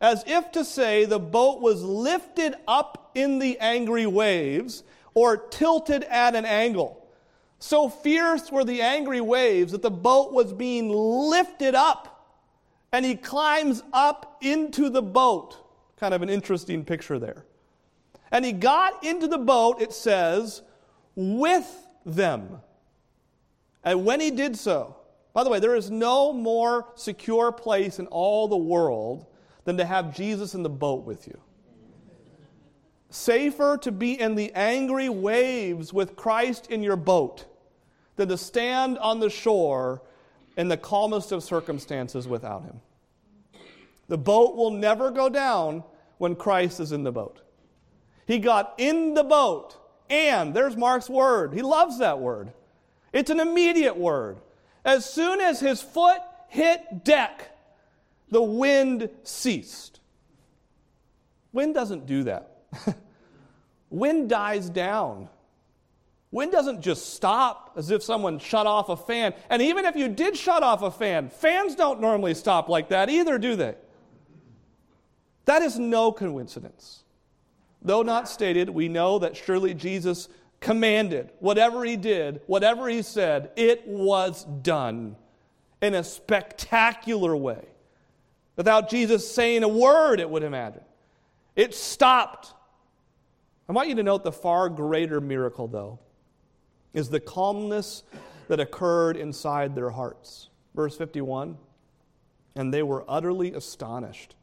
as 0.06 0.24
if 0.28 0.52
to 0.52 0.64
say 0.64 1.04
the 1.04 1.18
boat 1.18 1.60
was 1.62 1.82
lifted 1.82 2.54
up 2.68 3.10
in 3.16 3.40
the 3.40 3.58
angry 3.58 4.06
waves 4.06 4.84
or 5.16 5.36
tilted 5.36 6.04
at 6.04 6.36
an 6.36 6.46
angle. 6.46 7.08
So 7.58 7.90
fierce 7.90 8.52
were 8.52 8.64
the 8.64 8.84
angry 8.84 9.20
waves 9.20 9.72
that 9.72 9.82
the 9.82 9.90
boat 9.90 10.32
was 10.32 10.54
being 10.54 10.92
lifted 10.92 11.74
up, 11.74 12.38
and 12.92 13.04
he 13.04 13.16
climbs 13.16 13.82
up 13.94 14.38
into 14.42 14.92
the 14.92 15.02
boat. 15.02 15.58
Kind 15.98 16.14
of 16.14 16.22
an 16.22 16.30
interesting 16.30 16.86
picture 16.86 17.18
there. 17.18 17.44
And 18.32 18.46
he 18.46 18.52
got 18.52 19.04
into 19.04 19.28
the 19.28 19.40
boat, 19.40 19.82
it 19.82 19.92
says, 19.92 20.62
with 21.16 21.68
them. 22.06 22.62
And 23.84 24.06
when 24.06 24.20
he 24.20 24.30
did 24.30 24.56
so, 24.56 24.98
by 25.34 25.44
the 25.44 25.50
way, 25.50 25.60
there 25.60 25.76
is 25.76 25.90
no 25.90 26.32
more 26.32 26.90
secure 26.94 27.52
place 27.52 27.98
in 27.98 28.06
all 28.06 28.48
the 28.48 28.56
world 28.56 29.26
than 29.66 29.78
to 29.78 29.86
have 29.86 30.16
Jesus 30.16 30.56
in 30.56 30.64
the 30.64 30.70
boat 30.70 31.04
with 31.04 31.28
you. 31.28 31.40
Safer 33.10 33.78
to 33.82 33.92
be 33.92 34.20
in 34.20 34.36
the 34.36 34.52
angry 34.54 35.10
waves 35.10 35.94
with 35.94 36.16
Christ 36.16 36.68
in 36.72 36.82
your 36.82 36.96
boat 36.96 37.46
than 38.16 38.30
to 38.30 38.38
stand 38.38 38.98
on 39.00 39.20
the 39.20 39.30
shore 39.30 40.02
in 40.58 40.70
the 40.70 40.78
calmest 40.78 41.32
of 41.32 41.44
circumstances 41.44 42.28
without 42.28 42.64
Him. 42.64 42.80
The 44.08 44.18
boat 44.18 44.56
will 44.56 44.72
never 44.72 45.12
go 45.12 45.30
down 45.30 45.84
when 46.18 46.36
Christ 46.36 46.80
is 46.80 46.92
in 46.92 47.04
the 47.04 47.12
boat. 47.12 47.42
He 48.28 48.40
got 48.40 48.74
in 48.78 49.14
the 49.14 49.24
boat, 49.24 49.78
and 50.10 50.54
there's 50.54 50.78
Mark's 50.78 51.10
word. 51.10 51.54
He 51.54 51.62
loves 51.62 52.00
that 52.00 52.20
word. 52.20 52.54
It's 53.14 53.30
an 53.30 53.40
immediate 53.40 53.98
word. 53.98 54.38
As 54.84 55.06
soon 55.06 55.42
as 55.42 55.60
his 55.60 55.82
foot 55.82 56.20
hit 56.48 57.04
deck, 57.04 57.55
the 58.36 58.42
wind 58.42 59.10
ceased. 59.24 60.02
Wind 61.54 61.74
doesn't 61.74 62.06
do 62.06 62.24
that. 62.24 62.64
wind 63.90 64.30
dies 64.30 64.70
down. 64.70 65.30
Wind 66.32 66.52
doesn't 66.52 66.82
just 66.82 67.14
stop 67.14 67.72
as 67.78 67.92
if 67.92 68.04
someone 68.04 68.40
shut 68.40 68.68
off 68.68 68.90
a 68.90 68.98
fan. 68.98 69.34
And 69.50 69.62
even 69.62 69.86
if 69.86 69.96
you 69.96 70.10
did 70.10 70.36
shut 70.36 70.64
off 70.64 70.82
a 70.82 70.92
fan, 70.92 71.30
fans 71.30 71.76
don't 71.76 72.02
normally 72.02 72.34
stop 72.34 72.68
like 72.68 72.90
that 72.90 73.10
either, 73.10 73.38
do 73.38 73.56
they? 73.56 73.76
That 75.46 75.62
is 75.62 75.80
no 75.80 76.12
coincidence. 76.12 77.06
Though 77.82 78.02
not 78.02 78.28
stated, 78.28 78.70
we 78.70 78.90
know 78.90 79.18
that 79.20 79.38
surely 79.38 79.74
Jesus 79.74 80.28
commanded 80.60 81.32
whatever 81.40 81.86
he 81.86 81.96
did, 81.96 82.42
whatever 82.48 82.90
he 82.90 83.02
said, 83.02 83.52
it 83.56 83.88
was 83.88 84.44
done 84.44 85.16
in 85.82 85.94
a 85.94 86.04
spectacular 86.04 87.34
way. 87.38 87.64
Without 88.56 88.90
Jesus 88.90 89.30
saying 89.30 89.64
a 89.64 89.68
word, 89.68 90.20
it 90.20 90.30
would 90.30 90.44
imagine. 90.44 90.84
It 91.56 91.74
stopped. 91.74 92.54
I 93.68 93.74
want 93.74 93.90
you 93.90 93.96
to 93.96 94.04
note 94.04 94.24
the 94.24 94.32
far 94.32 94.70
greater 94.70 95.20
miracle, 95.22 95.68
though, 95.68 96.00
is 96.94 97.10
the 97.10 97.20
calmness 97.20 98.04
that 98.48 98.60
occurred 98.60 99.18
inside 99.18 99.76
their 99.76 99.90
hearts. 99.90 100.50
Verse 100.76 100.96
51 100.98 101.58
And 102.56 102.74
they 102.74 102.84
were 102.84 103.04
utterly 103.08 103.54
astonished. 103.54 104.36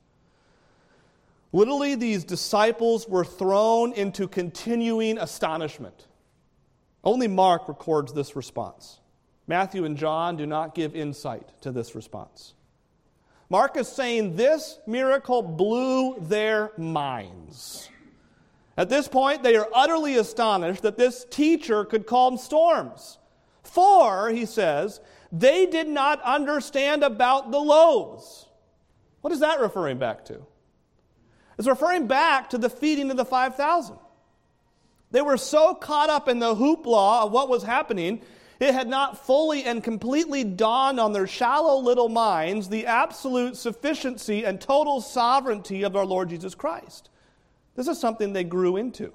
Literally, 1.53 1.95
these 1.95 2.25
disciples 2.25 3.07
were 3.07 3.25
thrown 3.25 3.93
into 3.93 4.27
continuing 4.27 5.19
astonishment. 5.19 6.07
Only 7.05 7.29
Mark 7.29 7.69
records 7.69 8.13
this 8.13 8.35
response. 8.35 9.01
Matthew 9.47 9.85
and 9.85 9.97
John 9.97 10.37
do 10.37 10.47
not 10.47 10.75
give 10.75 10.97
insight 10.97 11.49
to 11.61 11.73
this 11.73 11.95
response. 11.95 12.55
Mark 13.53 13.77
is 13.77 13.87
saying 13.87 14.35
this 14.35 14.79
miracle 14.87 15.43
blew 15.43 16.19
their 16.21 16.73
minds. 16.79 17.91
At 18.79 18.89
this 18.89 19.09
point, 19.09 19.43
they 19.43 19.57
are 19.57 19.69
utterly 19.75 20.17
astonished 20.17 20.81
that 20.81 20.97
this 20.97 21.27
teacher 21.29 21.85
could 21.85 22.07
calm 22.07 22.39
storms. 22.39 23.19
For, 23.63 24.31
he 24.31 24.47
says, 24.47 25.03
they 25.31 25.67
did 25.67 25.87
not 25.87 26.23
understand 26.23 27.05
about 27.05 27.51
the 27.51 27.59
loaves. 27.59 28.47
What 29.21 29.35
is 29.35 29.41
that 29.41 29.61
referring 29.61 29.99
back 29.99 30.25
to? 30.25 30.47
It's 31.59 31.69
referring 31.69 32.07
back 32.07 32.49
to 32.51 32.59
the 32.59 32.71
feeding 32.71 33.11
of 33.11 33.19
the 33.19 33.27
5,000. 33.27 33.99
They 35.11 35.21
were 35.21 35.37
so 35.37 35.75
caught 35.75 36.09
up 36.09 36.27
in 36.27 36.39
the 36.39 36.55
hoopla 36.55 37.27
of 37.27 37.33
what 37.33 37.51
was 37.51 37.65
happening 37.65 38.23
it 38.63 38.75
had 38.75 38.87
not 38.87 39.27
fully 39.27 39.65
and 39.65 39.83
completely 39.83 40.45
dawned 40.45 41.01
on 41.01 41.13
their 41.13 41.27
shallow 41.27 41.81
little 41.81 42.09
minds 42.09 42.69
the 42.69 42.87
absolute 42.87 43.57
sufficiency 43.57 44.45
and 44.45 44.61
total 44.61 45.01
sovereignty 45.01 45.83
of 45.83 45.97
our 45.97 46.05
Lord 46.05 46.29
Jesus 46.29 46.55
Christ. 46.55 47.11
This 47.75 47.89
is 47.89 47.99
something 47.99 48.33
they 48.33 48.45
grew 48.45 48.77
into. 48.77 49.13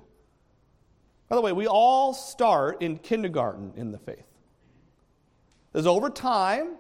By 1.30 1.38
the 1.38 1.42
way, 1.42 1.54
we 1.54 1.66
all 1.66 2.14
start 2.14 2.82
in 2.82 2.98
kindergarten 2.98 3.72
in 3.78 3.92
the 3.92 3.98
faith. 3.98 4.26
As 5.74 5.88
over 5.88 6.10
time, 6.10 6.76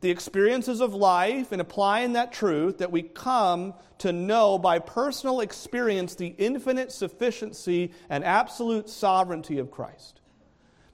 the 0.00 0.10
experiences 0.10 0.80
of 0.80 0.94
life 0.94 1.50
and 1.50 1.60
applying 1.60 2.12
that 2.12 2.32
truth 2.32 2.78
that 2.78 2.92
we 2.92 3.02
come 3.02 3.74
to 3.98 4.12
know 4.12 4.58
by 4.58 4.78
personal 4.78 5.40
experience 5.40 6.14
the 6.14 6.34
infinite 6.38 6.92
sufficiency 6.92 7.90
and 8.08 8.24
absolute 8.24 8.88
sovereignty 8.88 9.58
of 9.58 9.72
Christ. 9.72 10.19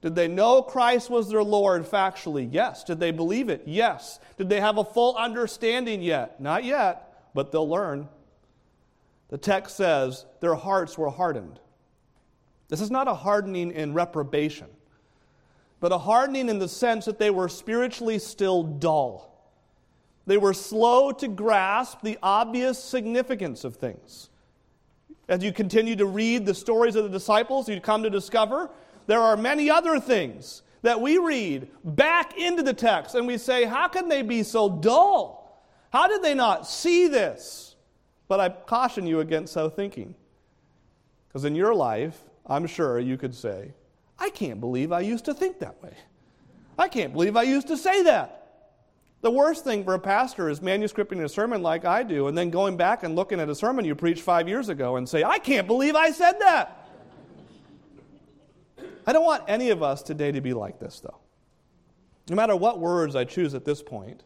Did 0.07 0.15
they 0.15 0.29
know 0.29 0.63
Christ 0.63 1.11
was 1.11 1.29
their 1.29 1.43
Lord 1.43 1.85
factually? 1.85 2.49
Yes. 2.49 2.85
Did 2.85 3.01
they 3.01 3.11
believe 3.11 3.49
it? 3.49 3.65
Yes. 3.67 4.21
Did 4.39 4.49
they 4.49 4.61
have 4.61 4.79
a 4.79 4.85
full 4.85 5.17
understanding 5.17 6.01
yet? 6.01 6.41
Not 6.41 6.63
yet, 6.63 7.33
but 7.35 7.51
they'll 7.51 7.69
learn. 7.69 8.09
The 9.31 9.39
text 9.39 9.77
says 9.77 10.25
their 10.39 10.55
hearts 10.55 10.97
were 10.97 11.11
hardened. 11.11 11.59
This 12.69 12.81
is 12.81 12.89
not 12.89 13.09
a 13.09 13.15
hardening 13.15 13.73
in 13.73 13.95
reprobation, 13.95 14.69
but 15.81 15.91
a 15.91 15.99
hardening 15.99 16.51
in 16.51 16.61
the 16.61 16.69
sense 16.69 17.05
that 17.07 17.19
they 17.19 17.31
were 17.31 17.49
spiritually 17.49 18.21
still 18.21 18.63
dull. 18.63 19.51
They 20.25 20.37
were 20.37 20.55
slow 20.55 21.11
to 21.11 21.27
grasp 21.27 22.03
the 22.03 22.17
obvious 22.23 22.81
significance 22.81 23.65
of 23.65 23.75
things. 23.75 24.31
As 25.29 25.43
you 25.43 25.53
continue 25.53 25.97
to 25.97 26.07
read 26.07 26.47
the 26.47 26.55
stories 26.55 26.95
of 26.95 27.03
the 27.03 27.11
disciples, 27.11 27.69
you 27.69 27.81
come 27.81 28.05
to 28.05 28.11
discover 28.11 28.71
there 29.07 29.21
are 29.21 29.37
many 29.37 29.71
other 29.71 30.01
things 30.01 30.63
that 30.83 31.01
we 31.01 31.19
read 31.19 31.69
back 31.85 32.39
into 32.39 32.63
the 32.63 32.75
text 32.75 33.15
and 33.15 33.27
we 33.27 33.39
say, 33.39 33.65
How 33.65 33.89
can 33.89 34.09
they 34.09 34.23
be 34.23 34.43
so 34.43 34.69
dull? 34.69 35.65
How 35.91 36.09
did 36.09 36.23
they 36.23 36.35
not 36.35 36.67
see 36.67 37.09
this? 37.09 37.75
But 38.29 38.41
I 38.41 38.49
caution 38.49 39.07
you 39.07 39.21
against 39.21 39.53
so 39.53 39.69
thinking. 39.69 40.15
Because 41.29 41.45
in 41.45 41.55
your 41.55 41.75
life, 41.75 42.19
I'm 42.47 42.67
sure 42.67 42.99
you 42.99 43.17
could 43.17 43.35
say, 43.35 43.73
I 44.19 44.31
can't 44.31 44.61
believe 44.61 44.93
I 44.93 45.01
used 45.01 45.27
to 45.27 45.35
think 45.35 45.61
that 45.61 45.83
way. 45.83 45.95
I 46.79 46.89
can't 46.89 47.13
believe 47.13 47.37
I 47.37 47.43
used 47.43 47.69
to 47.69 47.77
say 47.77 48.03
that. 48.05 48.37
The 49.23 49.31
worst 49.31 49.65
thing 49.65 49.85
for 49.85 49.95
a 49.95 49.99
pastor 49.99 50.49
is 50.49 50.61
manuscripting 50.61 51.25
a 51.25 51.29
sermon 51.29 51.63
like 51.63 51.85
I 51.85 52.03
do 52.03 52.29
and 52.29 52.37
then 52.37 52.51
going 52.51 52.77
back 52.77 53.03
and 53.03 53.17
looking 53.17 53.41
at 53.41 53.49
a 53.49 53.55
sermon 53.55 53.85
you 53.85 53.95
preached 53.95 54.23
five 54.23 54.49
years 54.49 54.69
ago 54.69 54.97
and 54.97 55.09
say, 55.09 55.25
I 55.25 55.39
can't 55.39 55.67
believe 55.67 55.97
I 55.97 56.11
said 56.11 56.41
that. 56.41 56.76
I 59.07 59.13
don't 59.13 59.25
want 59.25 59.45
any 59.47 59.71
of 59.71 59.83
us 59.83 60.03
today 60.03 60.33
to 60.33 60.41
be 60.41 60.53
like 60.53 60.81
this, 60.81 61.01
though. 61.01 61.21
No 62.29 62.35
matter 62.35 62.57
what 62.57 62.81
words 62.81 63.15
I 63.15 63.25
choose 63.25 63.55
at 63.55 63.65
this 63.65 63.83
point, 63.83 64.25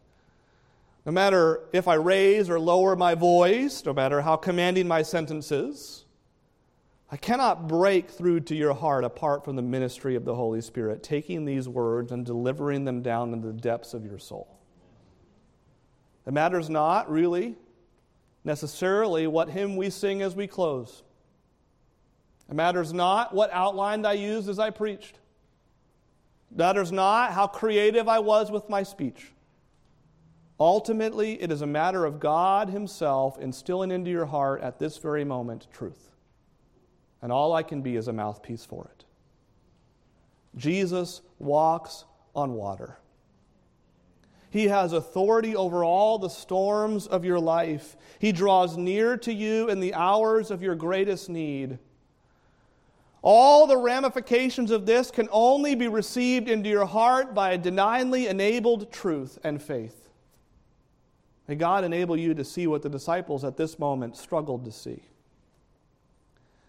no 1.04 1.12
matter 1.12 1.68
if 1.72 1.86
I 1.86 1.94
raise 1.94 2.48
or 2.48 2.58
lower 2.58 2.96
my 2.96 3.14
voice, 3.14 3.84
no 3.84 3.92
matter 3.92 4.22
how 4.22 4.36
commanding 4.36 4.88
my 4.88 5.02
sentences, 5.02 6.04
I 7.10 7.16
cannot 7.16 7.68
break 7.68 8.08
through 8.08 8.40
to 8.40 8.54
your 8.54 8.72
heart 8.72 9.04
apart 9.04 9.44
from 9.44 9.56
the 9.56 9.62
ministry 9.62 10.14
of 10.14 10.24
the 10.24 10.34
Holy 10.34 10.60
Spirit, 10.60 11.02
taking 11.02 11.44
these 11.44 11.68
words 11.68 12.12
and 12.12 12.24
delivering 12.24 12.84
them 12.84 13.02
down 13.02 13.32
into 13.32 13.48
the 13.48 13.52
depths 13.52 13.94
of 13.94 14.04
your 14.04 14.18
soul. 14.18 14.56
It 16.26 16.32
matters 16.32 16.70
not, 16.70 17.10
really, 17.10 17.56
necessarily 18.44 19.26
what 19.26 19.50
hymn 19.50 19.76
we 19.76 19.90
sing 19.90 20.22
as 20.22 20.36
we 20.36 20.46
close. 20.46 21.02
It 22.50 22.56
matters 22.56 22.92
not 22.92 23.32
what 23.32 23.52
outline 23.52 24.04
I 24.04 24.14
used 24.14 24.48
as 24.48 24.58
I 24.58 24.70
preached. 24.70 25.20
It 26.50 26.58
matters 26.58 26.90
not 26.90 27.32
how 27.32 27.46
creative 27.46 28.08
I 28.08 28.18
was 28.18 28.50
with 28.50 28.68
my 28.68 28.82
speech. 28.82 29.30
Ultimately, 30.58 31.40
it 31.40 31.52
is 31.52 31.62
a 31.62 31.66
matter 31.66 32.04
of 32.04 32.18
God 32.18 32.68
Himself 32.68 33.38
instilling 33.38 33.92
into 33.92 34.10
your 34.10 34.26
heart 34.26 34.60
at 34.62 34.80
this 34.80 34.98
very 34.98 35.24
moment 35.24 35.68
truth. 35.72 36.10
And 37.22 37.30
all 37.30 37.54
I 37.54 37.62
can 37.62 37.82
be 37.82 37.94
is 37.94 38.08
a 38.08 38.12
mouthpiece 38.12 38.64
for 38.64 38.90
it. 38.92 39.04
Jesus 40.56 41.22
walks 41.38 42.04
on 42.34 42.54
water. 42.54 42.98
He 44.50 44.64
has 44.64 44.92
authority 44.92 45.54
over 45.54 45.84
all 45.84 46.18
the 46.18 46.28
storms 46.28 47.06
of 47.06 47.24
your 47.24 47.38
life. 47.38 47.96
He 48.18 48.32
draws 48.32 48.76
near 48.76 49.16
to 49.18 49.32
you 49.32 49.68
in 49.68 49.78
the 49.78 49.94
hours 49.94 50.50
of 50.50 50.62
your 50.62 50.74
greatest 50.74 51.28
need. 51.28 51.78
All 53.22 53.66
the 53.66 53.76
ramifications 53.76 54.70
of 54.70 54.86
this 54.86 55.10
can 55.10 55.28
only 55.30 55.74
be 55.74 55.88
received 55.88 56.48
into 56.48 56.70
your 56.70 56.86
heart 56.86 57.34
by 57.34 57.52
a 57.52 57.58
divinely 57.58 58.28
enabled 58.28 58.90
truth 58.90 59.38
and 59.44 59.62
faith. 59.62 60.08
May 61.46 61.56
God 61.56 61.84
enable 61.84 62.16
you 62.16 62.32
to 62.34 62.44
see 62.44 62.66
what 62.66 62.82
the 62.82 62.88
disciples 62.88 63.44
at 63.44 63.56
this 63.56 63.78
moment 63.78 64.16
struggled 64.16 64.64
to 64.64 64.72
see. 64.72 65.02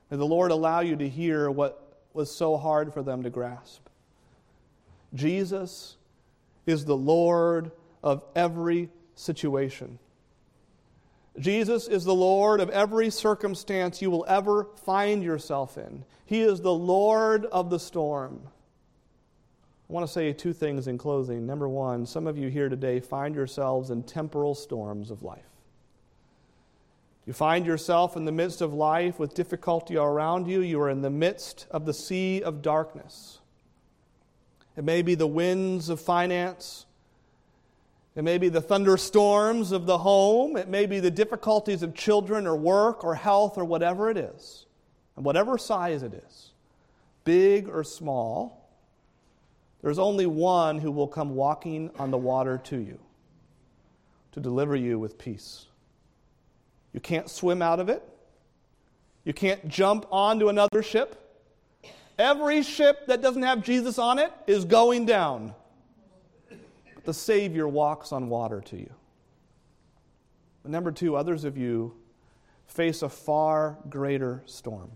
May 0.09 0.17
the 0.17 0.25
Lord 0.25 0.51
allow 0.51 0.81
you 0.81 0.95
to 0.97 1.07
hear 1.07 1.49
what 1.49 1.97
was 2.13 2.29
so 2.35 2.57
hard 2.57 2.93
for 2.93 3.01
them 3.01 3.23
to 3.23 3.29
grasp. 3.29 3.87
Jesus 5.13 5.95
is 6.65 6.83
the 6.83 6.97
Lord 6.97 7.71
of 8.03 8.25
every 8.35 8.89
situation. 9.15 9.99
Jesus 11.39 11.87
is 11.87 12.03
the 12.03 12.13
Lord 12.13 12.59
of 12.59 12.69
every 12.69 13.09
circumstance 13.09 14.01
you 14.01 14.11
will 14.11 14.25
ever 14.27 14.67
find 14.85 15.23
yourself 15.23 15.77
in. 15.77 16.03
He 16.25 16.41
is 16.41 16.61
the 16.61 16.73
Lord 16.73 17.45
of 17.45 17.69
the 17.69 17.79
storm. 17.79 18.41
I 19.89 19.93
want 19.93 20.05
to 20.05 20.11
say 20.11 20.31
two 20.33 20.53
things 20.53 20.87
in 20.87 20.97
closing. 20.97 21.45
Number 21.45 21.67
one, 21.67 22.05
some 22.05 22.27
of 22.27 22.37
you 22.37 22.49
here 22.49 22.69
today 22.69 22.99
find 22.99 23.35
yourselves 23.35 23.89
in 23.89 24.03
temporal 24.03 24.55
storms 24.55 25.11
of 25.11 25.23
life. 25.23 25.43
You 27.25 27.33
find 27.33 27.65
yourself 27.65 28.17
in 28.17 28.25
the 28.25 28.31
midst 28.31 28.61
of 28.61 28.73
life 28.73 29.19
with 29.19 29.33
difficulty 29.33 29.95
around 29.95 30.47
you. 30.47 30.61
You 30.61 30.81
are 30.81 30.89
in 30.89 31.01
the 31.01 31.09
midst 31.09 31.67
of 31.71 31.85
the 31.85 31.93
sea 31.93 32.41
of 32.41 32.61
darkness. 32.61 33.39
It 34.75 34.83
may 34.83 35.01
be 35.01 35.15
the 35.15 35.27
winds 35.27 35.89
of 35.89 35.99
finance. 35.99 36.85
It 38.15 38.23
may 38.23 38.37
be 38.37 38.49
the 38.49 38.61
thunderstorms 38.61 39.71
of 39.71 39.85
the 39.85 39.99
home. 39.99 40.57
It 40.57 40.67
may 40.67 40.85
be 40.85 40.99
the 40.99 41.11
difficulties 41.11 41.81
of 41.81 41.95
children 41.95 42.45
or 42.45 42.55
work 42.55 43.03
or 43.03 43.15
health 43.15 43.57
or 43.57 43.63
whatever 43.63 44.09
it 44.09 44.17
is, 44.17 44.65
and 45.15 45.23
whatever 45.23 45.57
size 45.57 46.03
it 46.03 46.13
is, 46.13 46.51
big 47.23 47.69
or 47.69 47.83
small. 47.83 48.69
There's 49.81 49.99
only 49.99 50.25
one 50.25 50.77
who 50.79 50.91
will 50.91 51.07
come 51.07 51.35
walking 51.35 51.89
on 51.97 52.11
the 52.11 52.17
water 52.17 52.59
to 52.65 52.77
you 52.77 52.99
to 54.33 54.39
deliver 54.39 54.75
you 54.75 54.99
with 54.99 55.17
peace. 55.17 55.65
You 56.93 56.99
can't 56.99 57.29
swim 57.29 57.61
out 57.61 57.79
of 57.79 57.89
it. 57.89 58.03
You 59.23 59.33
can't 59.33 59.67
jump 59.67 60.05
onto 60.11 60.49
another 60.49 60.83
ship. 60.83 61.17
Every 62.19 62.61
ship 62.61 63.07
that 63.07 63.21
doesn't 63.21 63.43
have 63.43 63.63
Jesus 63.63 63.97
on 63.97 64.19
it 64.19 64.31
is 64.47 64.65
going 64.65 65.05
down 65.05 65.55
the 67.03 67.13
Savior 67.13 67.67
walks 67.67 68.11
on 68.11 68.29
water 68.29 68.61
to 68.61 68.77
you. 68.77 68.93
But 70.63 70.71
number 70.71 70.91
two, 70.91 71.15
others 71.15 71.43
of 71.43 71.57
you 71.57 71.95
face 72.67 73.01
a 73.01 73.09
far 73.09 73.77
greater 73.89 74.43
storm. 74.45 74.91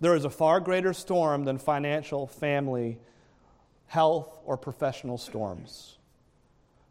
There 0.00 0.14
is 0.14 0.24
a 0.24 0.30
far 0.30 0.60
greater 0.60 0.92
storm 0.92 1.44
than 1.44 1.58
financial, 1.58 2.26
family, 2.26 2.98
health, 3.86 4.38
or 4.44 4.56
professional 4.56 5.18
storms. 5.18 5.98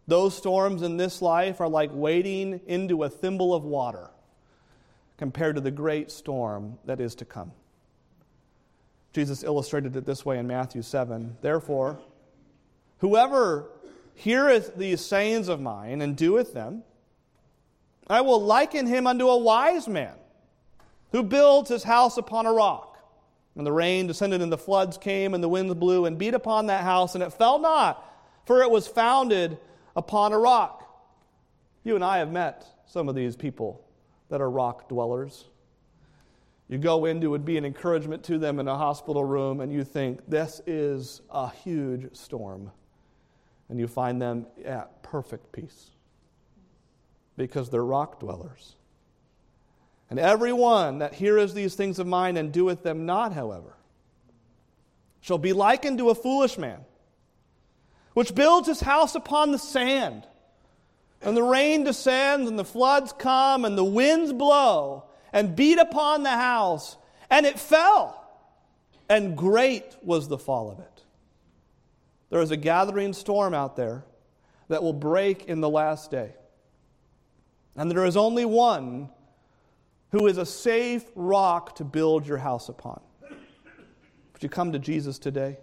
Those 0.07 0.35
storms 0.35 0.81
in 0.81 0.97
this 0.97 1.21
life 1.21 1.61
are 1.61 1.69
like 1.69 1.91
wading 1.93 2.61
into 2.67 3.03
a 3.03 3.09
thimble 3.09 3.53
of 3.53 3.63
water 3.63 4.09
compared 5.17 5.55
to 5.55 5.61
the 5.61 5.71
great 5.71 6.09
storm 6.09 6.79
that 6.85 6.99
is 6.99 7.13
to 7.15 7.25
come. 7.25 7.51
Jesus 9.11 9.43
illustrated 9.43 9.95
it 9.95 10.05
this 10.05 10.25
way 10.25 10.37
in 10.37 10.47
Matthew 10.47 10.81
7. 10.81 11.37
Therefore, 11.41 11.99
whoever 12.99 13.71
heareth 14.15 14.75
these 14.75 15.03
sayings 15.03 15.47
of 15.47 15.59
mine 15.59 16.01
and 16.01 16.15
doeth 16.15 16.53
them, 16.53 16.83
I 18.07 18.21
will 18.21 18.41
liken 18.41 18.87
him 18.87 19.07
unto 19.07 19.27
a 19.27 19.37
wise 19.37 19.87
man 19.87 20.15
who 21.11 21.23
builds 21.23 21.69
his 21.69 21.83
house 21.83 22.17
upon 22.17 22.45
a 22.45 22.53
rock. 22.53 22.97
And 23.55 23.65
the 23.65 23.71
rain 23.71 24.07
descended, 24.07 24.41
and 24.41 24.51
the 24.51 24.57
floods 24.57 24.97
came, 24.97 25.33
and 25.33 25.43
the 25.43 25.49
winds 25.49 25.73
blew 25.73 26.05
and 26.05 26.17
beat 26.17 26.33
upon 26.33 26.67
that 26.67 26.83
house, 26.83 27.15
and 27.15 27.23
it 27.23 27.33
fell 27.33 27.59
not, 27.59 28.05
for 28.45 28.61
it 28.61 28.71
was 28.71 28.87
founded 28.87 29.57
upon 29.95 30.31
a 30.31 30.39
rock. 30.39 30.85
You 31.83 31.95
and 31.95 32.03
I 32.03 32.19
have 32.19 32.31
met 32.31 32.65
some 32.85 33.09
of 33.09 33.15
these 33.15 33.35
people 33.35 33.85
that 34.29 34.39
are 34.39 34.49
rock 34.49 34.87
dwellers. 34.87 35.45
You 36.67 36.77
go 36.77 37.05
into 37.05 37.27
it 37.27 37.29
would 37.29 37.45
be 37.45 37.57
an 37.57 37.65
encouragement 37.65 38.23
to 38.25 38.37
them 38.37 38.59
in 38.59 38.67
a 38.67 38.77
hospital 38.77 39.25
room, 39.25 39.59
and 39.59 39.73
you 39.73 39.83
think, 39.83 40.21
this 40.27 40.61
is 40.67 41.21
a 41.29 41.49
huge 41.49 42.15
storm. 42.15 42.71
And 43.69 43.79
you 43.79 43.87
find 43.87 44.21
them 44.21 44.47
at 44.65 45.03
perfect 45.03 45.51
peace 45.51 45.91
because 47.37 47.69
they're 47.69 47.85
rock 47.85 48.19
dwellers. 48.19 48.75
And 50.09 50.17
every 50.19 50.51
one 50.51 50.99
that 50.99 51.13
heareth 51.13 51.53
these 51.53 51.75
things 51.75 51.99
of 51.99 52.07
mine 52.07 52.35
and 52.35 52.51
doeth 52.51 52.81
them 52.81 53.05
not, 53.05 53.33
however, 53.33 53.75
shall 55.21 55.37
be 55.37 55.53
likened 55.53 55.99
to 55.99 56.09
a 56.09 56.15
foolish 56.15 56.57
man 56.57 56.79
which 58.13 58.35
builds 58.35 58.67
his 58.67 58.81
house 58.81 59.15
upon 59.15 59.51
the 59.51 59.57
sand. 59.57 60.25
And 61.21 61.37
the 61.37 61.43
rain 61.43 61.83
descends, 61.83 62.49
and 62.49 62.57
the 62.57 62.65
floods 62.65 63.13
come, 63.17 63.65
and 63.65 63.77
the 63.77 63.83
winds 63.83 64.33
blow, 64.33 65.05
and 65.31 65.55
beat 65.55 65.77
upon 65.77 66.23
the 66.23 66.29
house, 66.29 66.97
and 67.29 67.45
it 67.45 67.59
fell. 67.59 68.29
And 69.07 69.37
great 69.37 69.95
was 70.01 70.27
the 70.27 70.37
fall 70.37 70.71
of 70.71 70.79
it. 70.79 71.03
There 72.29 72.41
is 72.41 72.51
a 72.51 72.57
gathering 72.57 73.13
storm 73.13 73.53
out 73.53 73.75
there 73.75 74.05
that 74.67 74.83
will 74.83 74.93
break 74.93 75.45
in 75.45 75.61
the 75.61 75.69
last 75.69 76.11
day. 76.11 76.33
And 77.75 77.89
there 77.89 78.05
is 78.05 78.17
only 78.17 78.45
one 78.45 79.09
who 80.11 80.27
is 80.27 80.37
a 80.37 80.45
safe 80.45 81.05
rock 81.15 81.75
to 81.75 81.83
build 81.83 82.27
your 82.27 82.37
house 82.37 82.69
upon. 82.69 83.01
Would 83.21 84.43
you 84.43 84.49
come 84.49 84.71
to 84.71 84.79
Jesus 84.79 85.19
today? 85.19 85.57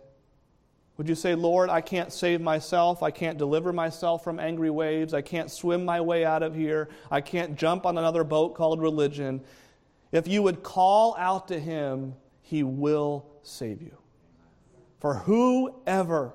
Would 0.97 1.09
you 1.09 1.14
say, 1.14 1.35
Lord, 1.35 1.69
I 1.69 1.83
can't 1.83 2.12
save 2.12 2.41
myself. 2.41 3.03
I 3.03 3.11
can't 3.11 3.37
deliver 3.37 3.73
myself 3.73 4.25
from 4.25 4.41
angry 4.41 4.71
waves. 4.71 5.12
I 5.12 5.21
can't 5.21 5.51
swim 5.51 5.85
my 5.85 6.01
way 6.01 6.25
out 6.25 6.43
of 6.43 6.55
here. 6.55 6.89
I 7.11 7.21
can't 7.21 7.57
jump 7.57 7.85
on 7.85 7.99
another 7.99 8.25
boat 8.25 8.55
called 8.55 8.81
religion. 8.81 9.43
If 10.11 10.27
you 10.27 10.43
would 10.43 10.62
call 10.62 11.14
out 11.19 11.49
to 11.49 11.61
him, 11.61 12.14
he 12.41 12.62
will 12.62 13.27
save 13.43 13.83
you. 13.83 13.97
For 15.01 15.14
whoever 15.14 16.33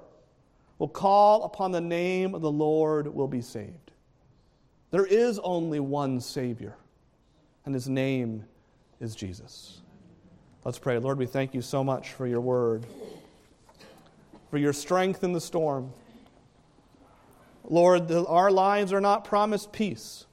will 0.82 0.88
call 0.88 1.44
upon 1.44 1.72
the 1.72 1.80
name 1.80 2.34
of 2.34 2.42
the 2.42 2.52
Lord 2.52 3.06
will 3.06 3.28
be 3.28 3.42
saved. 3.42 3.92
There 4.90 5.06
is 5.06 5.38
only 5.38 5.80
one 5.80 6.20
Savior, 6.20 6.76
and 7.66 7.76
his 7.76 7.88
name 7.88 8.46
is 9.00 9.14
Jesus. 9.14 9.82
Let's 10.66 10.80
pray. 10.80 10.98
Lord, 10.98 11.20
we 11.20 11.28
thank 11.28 11.54
you 11.54 11.62
so 11.62 11.84
much 11.84 12.14
for 12.14 12.26
your 12.26 12.42
word 12.42 12.88
for 14.50 14.58
your 14.58 14.74
strength 14.74 15.24
in 15.24 15.34
the 15.34 15.40
storm. 15.40 15.94
Lord, 17.64 18.08
the, 18.08 18.26
our 18.26 18.50
lives 18.50 18.92
are 18.92 19.00
not 19.00 19.24
promised 19.24 19.72
peace, 19.72 20.26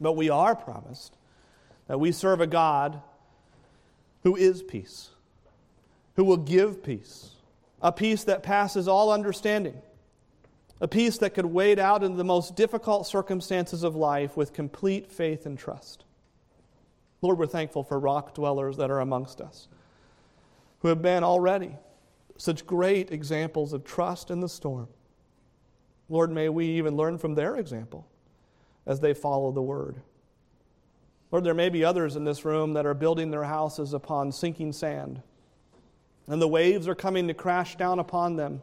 but 0.00 0.14
we 0.14 0.30
are 0.30 0.56
promised 0.56 1.18
that 1.86 2.00
we 2.00 2.12
serve 2.12 2.40
a 2.40 2.46
God 2.46 3.02
who 4.22 4.36
is 4.36 4.62
peace, 4.62 5.10
who 6.16 6.24
will 6.24 6.38
give 6.38 6.82
peace, 6.82 7.33
a 7.84 7.92
peace 7.92 8.24
that 8.24 8.42
passes 8.42 8.88
all 8.88 9.12
understanding, 9.12 9.80
a 10.80 10.88
peace 10.88 11.18
that 11.18 11.34
could 11.34 11.44
wade 11.44 11.78
out 11.78 12.02
into 12.02 12.16
the 12.16 12.24
most 12.24 12.56
difficult 12.56 13.06
circumstances 13.06 13.84
of 13.84 13.94
life 13.94 14.36
with 14.36 14.54
complete 14.54 15.12
faith 15.12 15.44
and 15.44 15.58
trust. 15.58 16.04
Lord, 17.20 17.38
we're 17.38 17.46
thankful 17.46 17.84
for 17.84 18.00
rock 18.00 18.34
dwellers 18.34 18.78
that 18.78 18.90
are 18.90 19.00
amongst 19.00 19.40
us 19.40 19.68
who 20.80 20.88
have 20.88 21.02
been 21.02 21.22
already 21.22 21.76
such 22.36 22.66
great 22.66 23.10
examples 23.10 23.72
of 23.72 23.84
trust 23.84 24.30
in 24.30 24.40
the 24.40 24.48
storm. 24.48 24.88
Lord, 26.08 26.30
may 26.30 26.48
we 26.48 26.66
even 26.66 26.96
learn 26.96 27.18
from 27.18 27.34
their 27.34 27.56
example 27.56 28.06
as 28.86 29.00
they 29.00 29.14
follow 29.14 29.52
the 29.52 29.62
word. 29.62 29.96
Lord, 31.30 31.44
there 31.44 31.54
may 31.54 31.68
be 31.68 31.84
others 31.84 32.16
in 32.16 32.24
this 32.24 32.44
room 32.44 32.74
that 32.74 32.86
are 32.86 32.94
building 32.94 33.30
their 33.30 33.44
houses 33.44 33.94
upon 33.94 34.32
sinking 34.32 34.72
sand, 34.72 35.22
and 36.26 36.40
the 36.40 36.48
waves 36.48 36.88
are 36.88 36.94
coming 36.94 37.28
to 37.28 37.34
crash 37.34 37.76
down 37.76 37.98
upon 37.98 38.36
them, 38.36 38.62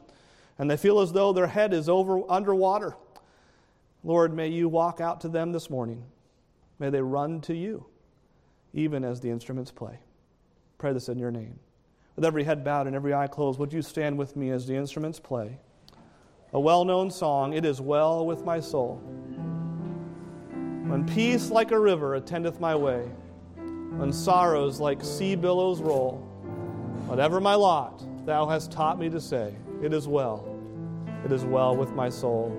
and 0.57 0.69
they 0.69 0.77
feel 0.77 0.99
as 0.99 1.11
though 1.11 1.33
their 1.33 1.47
head 1.47 1.73
is 1.73 1.87
over 1.87 2.21
underwater. 2.29 2.95
Lord, 4.03 4.33
may 4.33 4.47
you 4.47 4.67
walk 4.67 4.99
out 4.99 5.21
to 5.21 5.29
them 5.29 5.51
this 5.51 5.69
morning. 5.69 6.03
May 6.79 6.89
they 6.89 7.01
run 7.01 7.41
to 7.41 7.55
you, 7.55 7.85
even 8.73 9.03
as 9.03 9.21
the 9.21 9.29
instruments 9.29 9.71
play. 9.71 9.99
Pray 10.79 10.93
this 10.93 11.09
in 11.09 11.19
your 11.19 11.31
name. 11.31 11.59
With 12.15 12.25
every 12.25 12.43
head 12.43 12.63
bowed 12.63 12.87
and 12.87 12.95
every 12.95 13.13
eye 13.13 13.27
closed, 13.27 13.59
would 13.59 13.71
you 13.71 13.81
stand 13.81 14.17
with 14.17 14.35
me 14.35 14.49
as 14.49 14.65
the 14.65 14.75
instruments 14.75 15.19
play? 15.19 15.59
A 16.53 16.59
well 16.59 16.83
known 16.83 17.11
song, 17.11 17.53
It 17.53 17.63
Is 17.63 17.79
Well 17.79 18.25
With 18.25 18.43
My 18.43 18.59
Soul. 18.59 18.95
When 20.87 21.05
peace 21.05 21.49
like 21.49 21.71
a 21.71 21.79
river 21.79 22.15
attendeth 22.15 22.59
my 22.59 22.75
way, 22.75 23.09
when 23.95 24.11
sorrows 24.11 24.79
like 24.79 25.03
sea 25.03 25.35
billows 25.35 25.81
roll, 25.81 26.27
whatever 27.11 27.41
my 27.41 27.55
lot, 27.55 28.01
thou 28.25 28.47
hast 28.47 28.71
taught 28.71 28.97
me 28.97 29.09
to 29.09 29.19
say, 29.19 29.53
It 29.83 29.93
is 29.93 30.07
well, 30.07 30.57
it 31.25 31.33
is 31.33 31.43
well 31.43 31.75
with 31.75 31.91
my 31.91 32.07
soul. 32.07 32.55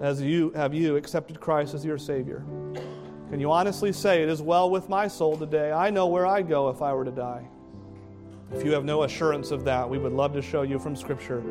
As 0.00 0.22
you 0.22 0.50
have 0.52 0.72
you 0.72 0.96
accepted 0.96 1.38
Christ 1.40 1.74
as 1.74 1.84
your 1.84 1.98
Savior? 1.98 2.42
Can 3.28 3.38
you 3.38 3.52
honestly 3.52 3.92
say, 3.92 4.22
It 4.22 4.30
is 4.30 4.40
well 4.40 4.70
with 4.70 4.88
my 4.88 5.06
soul 5.06 5.36
today? 5.36 5.72
I 5.72 5.90
know 5.90 6.06
where 6.06 6.26
I'd 6.26 6.48
go 6.48 6.70
if 6.70 6.80
I 6.80 6.94
were 6.94 7.04
to 7.04 7.10
die. 7.10 7.46
If 8.50 8.64
you 8.64 8.72
have 8.72 8.86
no 8.86 9.02
assurance 9.02 9.50
of 9.50 9.62
that, 9.64 9.88
we 9.88 9.98
would 9.98 10.12
love 10.12 10.32
to 10.32 10.40
show 10.40 10.62
you 10.62 10.78
from 10.78 10.96
Scripture 10.96 11.42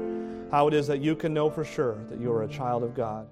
how 0.49 0.67
it 0.67 0.73
is 0.73 0.87
that 0.87 1.01
you 1.01 1.15
can 1.15 1.31
know 1.31 1.47
for 1.47 1.63
sure 1.63 2.03
that 2.09 2.19
you 2.19 2.31
are 2.31 2.41
a 2.41 2.47
child 2.47 2.81
of 2.81 2.95
God. 2.95 3.27